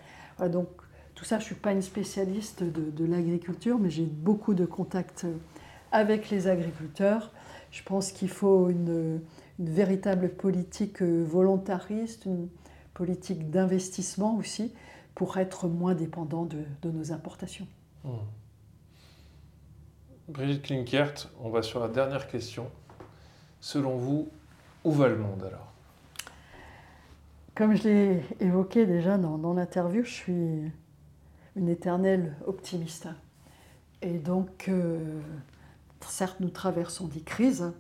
donc 0.50 0.67
tout 1.15 1.24
ça, 1.24 1.38
je 1.38 1.43
ne 1.43 1.45
suis 1.45 1.56
pas 1.56 1.71
une 1.71 1.82
spécialiste 1.82 2.63
de, 2.63 3.06
l'agriculture, 3.06 3.80
mais 3.80 3.89
j'ai 3.89 4.06
beaucoup 4.06 4.54
de 4.54 4.65
contacts 4.65 5.26
avec 5.93 6.30
les 6.30 6.48
agriculteurs. 6.48 7.32
Je 7.71 7.84
pense 7.84 8.12
qu'il 8.12 8.30
faut 8.30 8.69
une, 8.69 9.21
véritable 9.58 10.28
politique 10.28 11.02
volontariste, 11.02 12.26
une 12.26 12.50
politique 12.93 13.50
d'investissement 13.50 14.36
aussi, 14.36 14.74
pour 15.15 15.38
être 15.38 15.69
moins 15.69 15.95
dépendant 15.95 16.43
de, 16.43 16.65
de 16.82 16.91
nos 16.91 17.13
importations. 17.13 17.67
Hmm. 18.04 18.17
Brigitte 20.28 20.63
Klinkert, 20.63 21.30
on 21.39 21.50
va 21.50 21.62
sur 21.62 21.80
la 21.80 21.88
dernière 21.88 22.28
question. 22.28 22.69
Selon 23.65 23.97
vous, 23.97 24.30
où 24.84 24.91
va 24.91 25.08
le 25.08 25.17
monde 25.17 25.41
alors? 25.43 25.73
Comme 27.56 27.75
je 27.75 27.89
l'ai 27.89 28.23
évoqué 28.39 28.86
déjà 28.86 29.17
dans, 29.17 29.56
l'interview, 29.56 30.04
je 30.04 30.12
suis 30.12 30.71
une 31.56 31.67
éternelle 31.67 32.36
optimiste. 32.45 33.08
Et 34.04 34.19
donc, 34.19 34.65
euh, 34.67 35.19
certes, 36.01 36.41
nous 36.41 36.49
traversons 36.49 37.08
des 37.08 37.21
crises, 37.21 37.73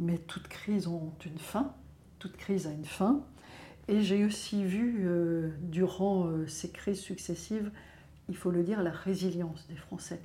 mais 0.00 0.16
toutes 0.16 0.48
crises 0.48 0.86
ont 0.86 1.12
une 1.26 1.38
fin. 1.38 1.74
Toute 2.18 2.38
crise 2.38 2.66
a 2.66 2.70
une 2.70 2.86
fin. 2.86 3.20
Et 3.88 4.00
j'ai 4.00 4.24
aussi 4.24 4.64
vu, 4.64 5.02
euh, 5.04 5.50
durant 5.60 6.28
euh, 6.28 6.46
ces 6.46 6.70
crises 6.70 7.00
successives, 7.00 7.70
il 8.30 8.36
faut 8.38 8.50
le 8.50 8.62
dire, 8.62 8.82
la 8.82 8.90
résilience 8.90 9.66
des 9.68 9.76
Français. 9.76 10.22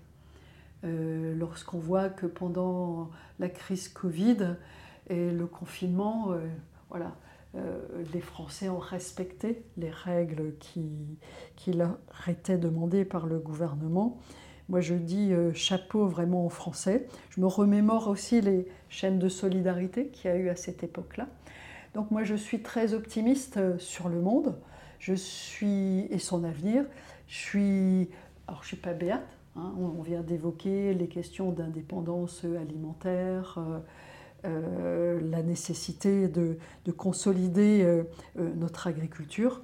Lorsqu'on 0.83 1.77
voit 1.77 2.09
que 2.09 2.25
pendant 2.25 3.11
la 3.39 3.49
crise 3.49 3.87
Covid 3.87 4.55
et 5.09 5.31
le 5.31 5.45
confinement, 5.47 6.29
voilà, 6.89 7.15
les 8.13 8.21
Français 8.21 8.69
ont 8.69 8.79
respecté 8.79 9.63
les 9.77 9.89
règles 9.89 10.55
qui, 10.59 11.17
qui 11.55 11.73
leur 11.73 11.97
étaient 12.27 12.57
demandées 12.57 13.05
par 13.05 13.25
le 13.25 13.39
gouvernement. 13.39 14.19
Moi, 14.71 14.79
je 14.79 14.93
dis 14.93 15.33
euh, 15.33 15.51
chapeau 15.53 16.07
vraiment 16.07 16.45
aux 16.45 16.49
Français. 16.49 17.05
Je 17.29 17.41
me 17.41 17.45
remémore 17.45 18.07
aussi 18.07 18.39
les 18.39 18.65
chaînes 18.87 19.19
de 19.19 19.27
solidarité 19.27 20.07
qu'il 20.07 20.31
y 20.31 20.33
a 20.33 20.37
eu 20.37 20.47
à 20.47 20.55
cette 20.55 20.81
époque-là. 20.81 21.27
Donc 21.93 22.09
moi, 22.09 22.23
je 22.23 22.35
suis 22.35 22.61
très 22.61 22.93
optimiste 22.93 23.57
euh, 23.57 23.77
sur 23.79 24.07
le 24.07 24.21
monde. 24.21 24.55
Je 24.97 25.13
suis 25.13 26.07
et 26.09 26.19
son 26.19 26.45
avenir. 26.45 26.85
Je 27.27 27.35
suis, 27.35 28.09
alors 28.47 28.63
je 28.63 28.69
suis 28.69 28.77
pas 28.77 28.93
béate. 28.93 29.27
Hein. 29.57 29.73
on, 29.77 30.01
vient 30.01 30.21
d'évoquer 30.21 30.93
les 30.93 31.09
questions 31.09 31.51
d'indépendance 31.51 32.45
alimentaire. 32.45 33.57
Euh, 33.57 33.79
la 34.43 35.43
nécessité 35.43 36.27
de, 36.27 36.57
de 36.85 36.91
consolider 36.91 38.03
notre 38.35 38.87
agriculture. 38.87 39.61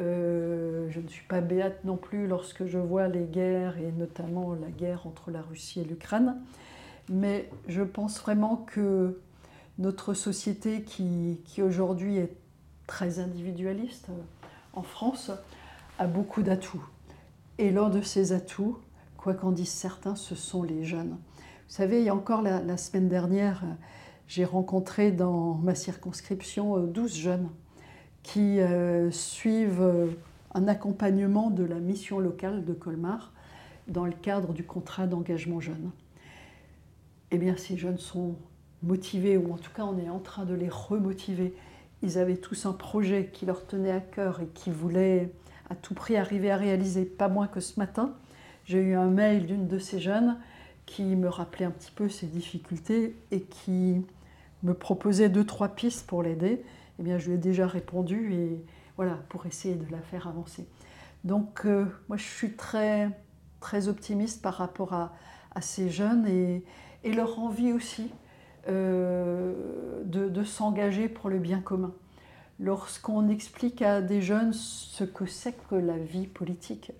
Euh, 0.00 0.88
je 0.88 1.00
ne 1.00 1.08
suis 1.08 1.26
pas 1.26 1.40
béate 1.40 1.84
non 1.84 1.96
plus 1.96 2.26
lorsque 2.26 2.64
je 2.64 2.78
vois 2.78 3.08
les 3.08 3.24
guerres 3.24 3.76
et 3.78 3.92
notamment 3.92 4.54
la 4.54 4.70
guerre 4.70 5.06
entre 5.06 5.30
la 5.30 5.42
Russie 5.42 5.80
et 5.80 5.84
l'Ukraine. 5.84 6.36
Mais 7.10 7.50
je 7.68 7.82
pense 7.82 8.20
vraiment 8.20 8.56
que 8.56 9.20
notre 9.78 10.14
société 10.14 10.82
qui, 10.82 11.38
aujourd'hui 11.58 12.16
est 12.16 12.32
très 12.86 13.18
individualiste 13.18 14.08
euh, 14.10 14.22
en 14.72 14.82
France 14.82 15.32
a 15.98 16.06
beaucoup 16.06 16.42
d'atouts. 16.42 16.84
Et 17.58 17.70
l'un 17.70 17.90
de 17.90 18.00
ces 18.00 18.32
atouts, 18.32 18.78
quoi 19.18 19.34
qu'en 19.34 19.52
disent 19.52 19.68
certains, 19.68 20.14
ce 20.14 20.34
sont 20.34 20.62
les 20.62 20.84
jeunes. 20.84 21.18
Vous 21.68 21.74
savez, 21.74 21.98
il 21.98 22.04
y 22.04 22.08
a 22.08 22.14
encore 22.14 22.42
la 22.42 22.76
semaine 22.76 23.08
dernière, 23.08 23.62
j'ai 24.30 24.44
rencontré 24.44 25.10
dans 25.10 25.54
ma 25.54 25.74
circonscription 25.74 26.78
12 26.86 27.04
euh, 27.04 27.20
jeunes 27.20 27.48
qui 28.22 28.60
euh, 28.60 29.10
suivent 29.10 29.82
euh, 29.82 30.06
un 30.54 30.68
accompagnement 30.68 31.50
de 31.50 31.64
la 31.64 31.80
mission 31.80 32.20
locale 32.20 32.64
de 32.64 32.72
Colmar 32.72 33.32
dans 33.88 34.04
le 34.04 34.12
cadre 34.12 34.52
du 34.52 34.62
contrat 34.62 35.08
d'engagement 35.08 35.58
jeune. 35.58 35.90
Eh 37.32 37.38
bien, 37.38 37.56
ces 37.56 37.76
jeunes 37.76 37.98
sont 37.98 38.36
motivés, 38.84 39.36
ou 39.36 39.52
en 39.52 39.56
tout 39.56 39.72
cas, 39.74 39.82
on 39.82 39.98
est 39.98 40.08
en 40.08 40.20
train 40.20 40.44
de 40.44 40.54
les 40.54 40.68
remotiver. 40.68 41.52
Ils 42.04 42.16
avaient 42.16 42.36
tous 42.36 42.66
un 42.66 42.72
projet 42.72 43.30
qui 43.32 43.46
leur 43.46 43.66
tenait 43.66 43.90
à 43.90 44.00
cœur 44.00 44.40
et 44.40 44.46
qui 44.54 44.70
voulaient 44.70 45.32
à 45.70 45.74
tout 45.74 45.94
prix 45.94 46.16
arriver 46.16 46.52
à 46.52 46.56
réaliser, 46.56 47.04
pas 47.04 47.28
moins 47.28 47.48
que 47.48 47.58
ce 47.58 47.80
matin. 47.80 48.14
J'ai 48.64 48.80
eu 48.80 48.94
un 48.94 49.10
mail 49.10 49.46
d'une 49.46 49.66
de 49.66 49.80
ces 49.80 49.98
jeunes 49.98 50.36
qui 50.86 51.02
me 51.02 51.28
rappelait 51.28 51.66
un 51.66 51.72
petit 51.72 51.90
peu 51.90 52.08
ses 52.08 52.26
difficultés 52.26 53.16
et 53.32 53.40
qui 53.40 54.04
me 54.62 54.74
proposait 54.74 55.28
deux, 55.28 55.44
trois 55.44 55.68
pistes 55.68 56.06
pour 56.06 56.22
l'aider 56.22 56.62
eh 57.00 57.02
bien, 57.02 57.18
je 57.18 57.28
lui 57.28 57.34
ai 57.34 57.38
déjà 57.38 57.66
répondu 57.66 58.34
et 58.34 58.62
voilà, 58.96 59.18
pour 59.30 59.46
essayer 59.46 59.74
de 59.74 59.90
la 59.90 60.02
faire 60.02 60.28
avancer. 60.28 60.66
Donc, 61.24 61.62
euh, 61.64 61.86
moi, 62.08 62.18
je 62.18 62.24
suis 62.24 62.52
très, 62.52 63.08
très 63.60 63.88
optimiste 63.88 64.42
par 64.42 64.54
rapport 64.54 64.92
à, 64.92 65.14
à 65.54 65.62
ces 65.62 65.88
jeunes 65.88 66.26
et, 66.26 66.62
et, 67.02 67.12
leur 67.14 67.38
envie 67.38 67.72
aussi 67.72 68.10
euh, 68.68 70.02
de, 70.04 70.28
de 70.28 70.44
s'engager 70.44 71.08
pour 71.08 71.30
le 71.30 71.38
bien 71.38 71.60
commun. 71.60 71.94
Lorsqu'on 72.58 73.30
explique 73.30 73.80
à 73.80 74.02
des 74.02 74.20
jeunes 74.20 74.52
ce 74.52 75.04
que 75.04 75.24
c'est 75.24 75.54
que 75.70 75.76
la 75.76 75.96
vie 75.96 76.26
politique, 76.26 76.92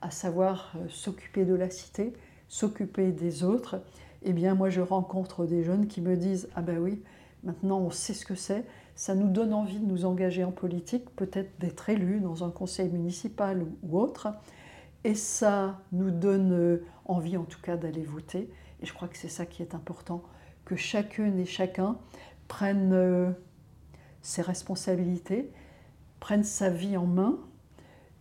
à 0.00 0.12
savoir 0.12 0.72
euh, 0.76 0.88
s'occuper 0.88 1.44
de 1.44 1.54
la 1.54 1.68
cité, 1.68 2.12
s'occuper 2.48 3.10
des 3.10 3.42
autres, 3.42 3.80
eh 4.22 4.32
bien, 4.32 4.54
moi, 4.54 4.70
je 4.70 4.80
rencontre 4.80 5.46
des 5.46 5.62
jeunes 5.62 5.86
qui 5.86 6.00
me 6.00 6.16
disent 6.16 6.48
Ah 6.54 6.62
ben 6.62 6.78
oui, 6.78 7.02
maintenant 7.44 7.78
on 7.78 7.90
sait 7.90 8.14
ce 8.14 8.26
que 8.26 8.34
c'est, 8.34 8.64
ça 8.94 9.14
nous 9.14 9.28
donne 9.28 9.54
envie 9.54 9.78
de 9.78 9.86
nous 9.86 10.04
engager 10.04 10.42
en 10.44 10.50
politique, 10.50 11.08
peut-être 11.14 11.50
d'être 11.60 11.88
élus 11.88 12.20
dans 12.20 12.44
un 12.44 12.50
conseil 12.50 12.88
municipal 12.88 13.64
ou 13.82 13.98
autre, 13.98 14.28
et 15.04 15.14
ça 15.14 15.80
nous 15.92 16.10
donne 16.10 16.52
euh, 16.52 16.84
envie 17.04 17.36
en 17.36 17.44
tout 17.44 17.60
cas 17.60 17.76
d'aller 17.76 18.02
voter. 18.02 18.50
Et 18.82 18.86
je 18.86 18.92
crois 18.92 19.08
que 19.08 19.16
c'est 19.16 19.28
ça 19.28 19.46
qui 19.46 19.62
est 19.62 19.74
important, 19.74 20.22
que 20.64 20.74
chacune 20.74 21.38
et 21.38 21.46
chacun 21.46 21.96
prenne 22.48 22.92
euh, 22.92 23.30
ses 24.22 24.42
responsabilités, 24.42 25.50
prenne 26.18 26.42
sa 26.42 26.70
vie 26.70 26.96
en 26.96 27.06
main. 27.06 27.38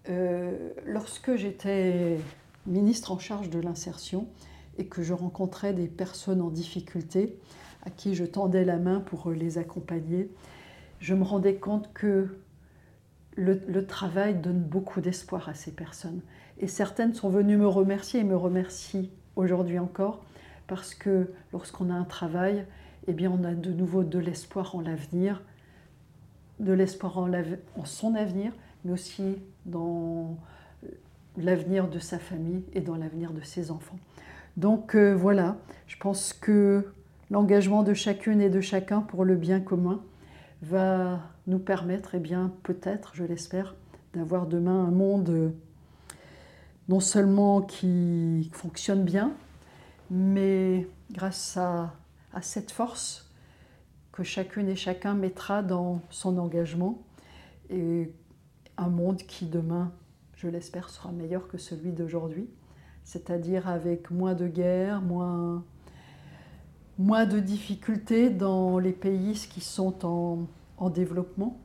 Euh, 0.09 0.71
lorsque 0.85 1.35
j'étais 1.35 2.19
ministre 2.67 3.11
en 3.11 3.19
charge 3.19 3.49
de 3.49 3.59
l'insertion 3.59 4.27
et 4.77 4.85
que 4.85 5.01
je 5.01 5.13
rencontrais 5.13 5.73
des 5.73 5.87
personnes 5.87 6.41
en 6.41 6.49
difficulté, 6.49 7.37
à 7.85 7.89
qui 7.89 8.15
je 8.15 8.25
tendais 8.25 8.65
la 8.65 8.77
main 8.77 8.99
pour 8.99 9.31
les 9.31 9.57
accompagner, 9.57 10.29
je 10.99 11.13
me 11.13 11.23
rendais 11.23 11.55
compte 11.55 11.91
que 11.93 12.37
le, 13.37 13.85
travail 13.85 14.35
donne 14.35 14.59
beaucoup 14.59 14.99
d'espoir 14.99 15.47
à 15.47 15.53
ces 15.53 15.71
personnes. 15.71 16.21
Et 16.59 16.67
certaines 16.67 17.13
sont 17.13 17.29
venues 17.29 17.57
me 17.57 17.67
remercier 17.67 18.21
et 18.21 18.23
me 18.23 18.35
remercient 18.35 19.11
aujourd'hui 19.35 19.77
encore 19.77 20.23
parce 20.65 20.95
que 20.95 21.31
lorsqu'on 21.53 21.89
a 21.89 21.93
un 21.93 22.03
travail, 22.03 22.65
eh 23.05 23.13
bien 23.13 23.31
on 23.31 23.43
a 23.43 23.53
de 23.53 23.71
nouveau 23.71 24.03
de 24.03 24.19
l'espoir 24.19 24.75
en 24.75 24.81
l'avenir, 24.81 25.43
de 26.59 26.73
l'espoir 26.73 27.19
en, 27.19 27.31
en, 27.31 27.85
son 27.85 28.15
avenir, 28.15 28.51
mais 28.83 28.91
aussi 28.91 29.37
dans 29.65 30.35
l'avenir 31.37 31.87
de 31.87 31.99
sa 31.99 32.17
famille 32.17 32.63
et 32.73 32.81
dans 32.81 32.95
l'avenir 32.95 33.31
de 33.31 33.41
ses 33.41 33.69
enfants. 33.69 33.99
Donc 34.57 34.95
euh, 34.95 35.15
voilà, 35.15 35.57
je 35.87 35.97
pense 35.97 36.33
que 36.33 36.91
l'engagement 37.29 37.83
de 37.83 37.93
chacune 37.93 38.41
et 38.41 38.49
de 38.49 38.61
chacun 38.61 39.01
pour 39.01 39.23
le 39.23 39.35
bien 39.35 39.59
commun, 39.59 40.01
va 40.61 41.21
nous 41.45 41.59
permettre, 41.59 42.15
et 42.15 42.17
eh 42.17 42.19
bien, 42.19 42.51
peut-être, 42.63 43.11
je 43.13 43.23
l'espère, 43.23 43.75
d'avoir 44.13 44.47
demain 44.47 44.85
un 44.85 44.91
monde 44.91 45.53
non 46.89 46.99
seulement 46.99 47.61
qui 47.61 48.49
fonctionne 48.53 49.03
bien, 49.03 49.33
mais 50.09 50.87
grâce 51.11 51.57
à, 51.57 51.93
à 52.33 52.41
cette 52.41 52.71
force 52.71 53.31
que 54.11 54.23
chacune 54.23 54.69
et 54.69 54.75
chacun 54.75 55.13
mettra 55.13 55.61
dans 55.61 56.01
son 56.09 56.37
engagement, 56.37 57.03
et 57.69 58.11
un 58.77 58.87
monde 58.87 59.17
qui 59.17 59.45
demain, 59.45 59.91
je 60.35 60.47
l'espère, 60.47 60.89
sera 60.89 61.11
meilleur 61.11 61.47
que 61.47 61.57
celui 61.57 61.91
d'aujourd'hui, 61.91 62.49
c'est-à-dire 63.07 63.69
avec 63.69 64.11
moins 64.11 64.33
de 64.33 64.47
guerres, 64.47 65.01
moins 65.01 65.63
de 67.25 67.39
difficultés 67.39 68.29
dans 68.29 68.79
les 68.79 68.91
pays 68.91 69.33
qui 69.49 69.61
sont 69.61 70.05
en, 70.05 70.45
en 70.77 70.89
développement 70.89 71.57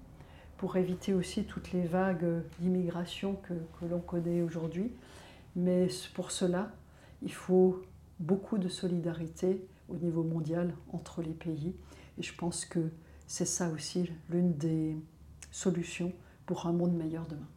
pour 0.56 0.76
éviter 0.76 1.14
aussi 1.14 1.42
toutes 1.42 1.72
les 1.72 1.82
vagues 1.82 2.44
d'immigration 2.60 3.36
que 3.42 3.54
l'on 3.84 3.98
connaît 3.98 4.40
aujourd'hui. 4.40 4.92
Mais 5.56 5.88
pour 6.14 6.30
cela, 6.30 6.70
il 7.22 7.32
faut 7.32 7.82
beaucoup 8.20 8.56
de 8.56 8.68
solidarité, 8.68 9.66
au 9.88 9.96
niveau 9.96 10.22
mondial 10.22 10.72
entre 10.92 11.22
les 11.22 11.34
pays. 11.34 11.74
Et 12.18 12.22
je 12.22 12.34
pense 12.36 12.64
que 12.64 12.92
c'est 13.26 13.46
ça 13.46 13.68
aussi 13.70 14.08
l'une 14.30 14.52
des 14.56 14.96
solutions 15.50 16.12
pour 16.46 16.66
un 16.66 16.72
monde 16.72 16.94
meilleur 16.94 17.26
demain. 17.26 17.48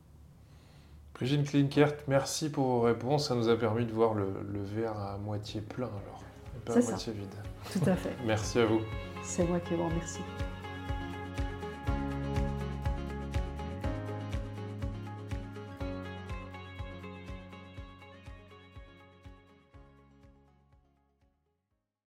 Brigitte 1.16 1.50
Klinkert, 1.50 1.94
merci 2.10 2.50
pour 2.50 2.66
vos 2.66 2.82
réponses. 2.82 3.30
Ça 3.30 3.36
nous 3.36 3.48
a 3.48 3.56
permis 3.56 3.86
de 3.86 3.92
voir 3.92 4.14
le, 4.14 4.28
verre 4.64 4.98
à 5.00 5.18
moitié 5.18 5.62
plein 5.62 5.88
alors, 5.88 6.24
pas 6.66 6.78
à 6.78 6.82
moitié 6.82 7.14
vide. 7.14 7.28
Tout 7.72 7.90
à 7.90 7.96
fait. 7.96 8.16
merci 8.26 8.60
à 8.60 8.66
vous. 8.66 8.82
C'est 9.24 9.46
moi 9.46 9.60
qui 9.62 9.76
vous 9.76 9.86
remercie. 9.86 10.20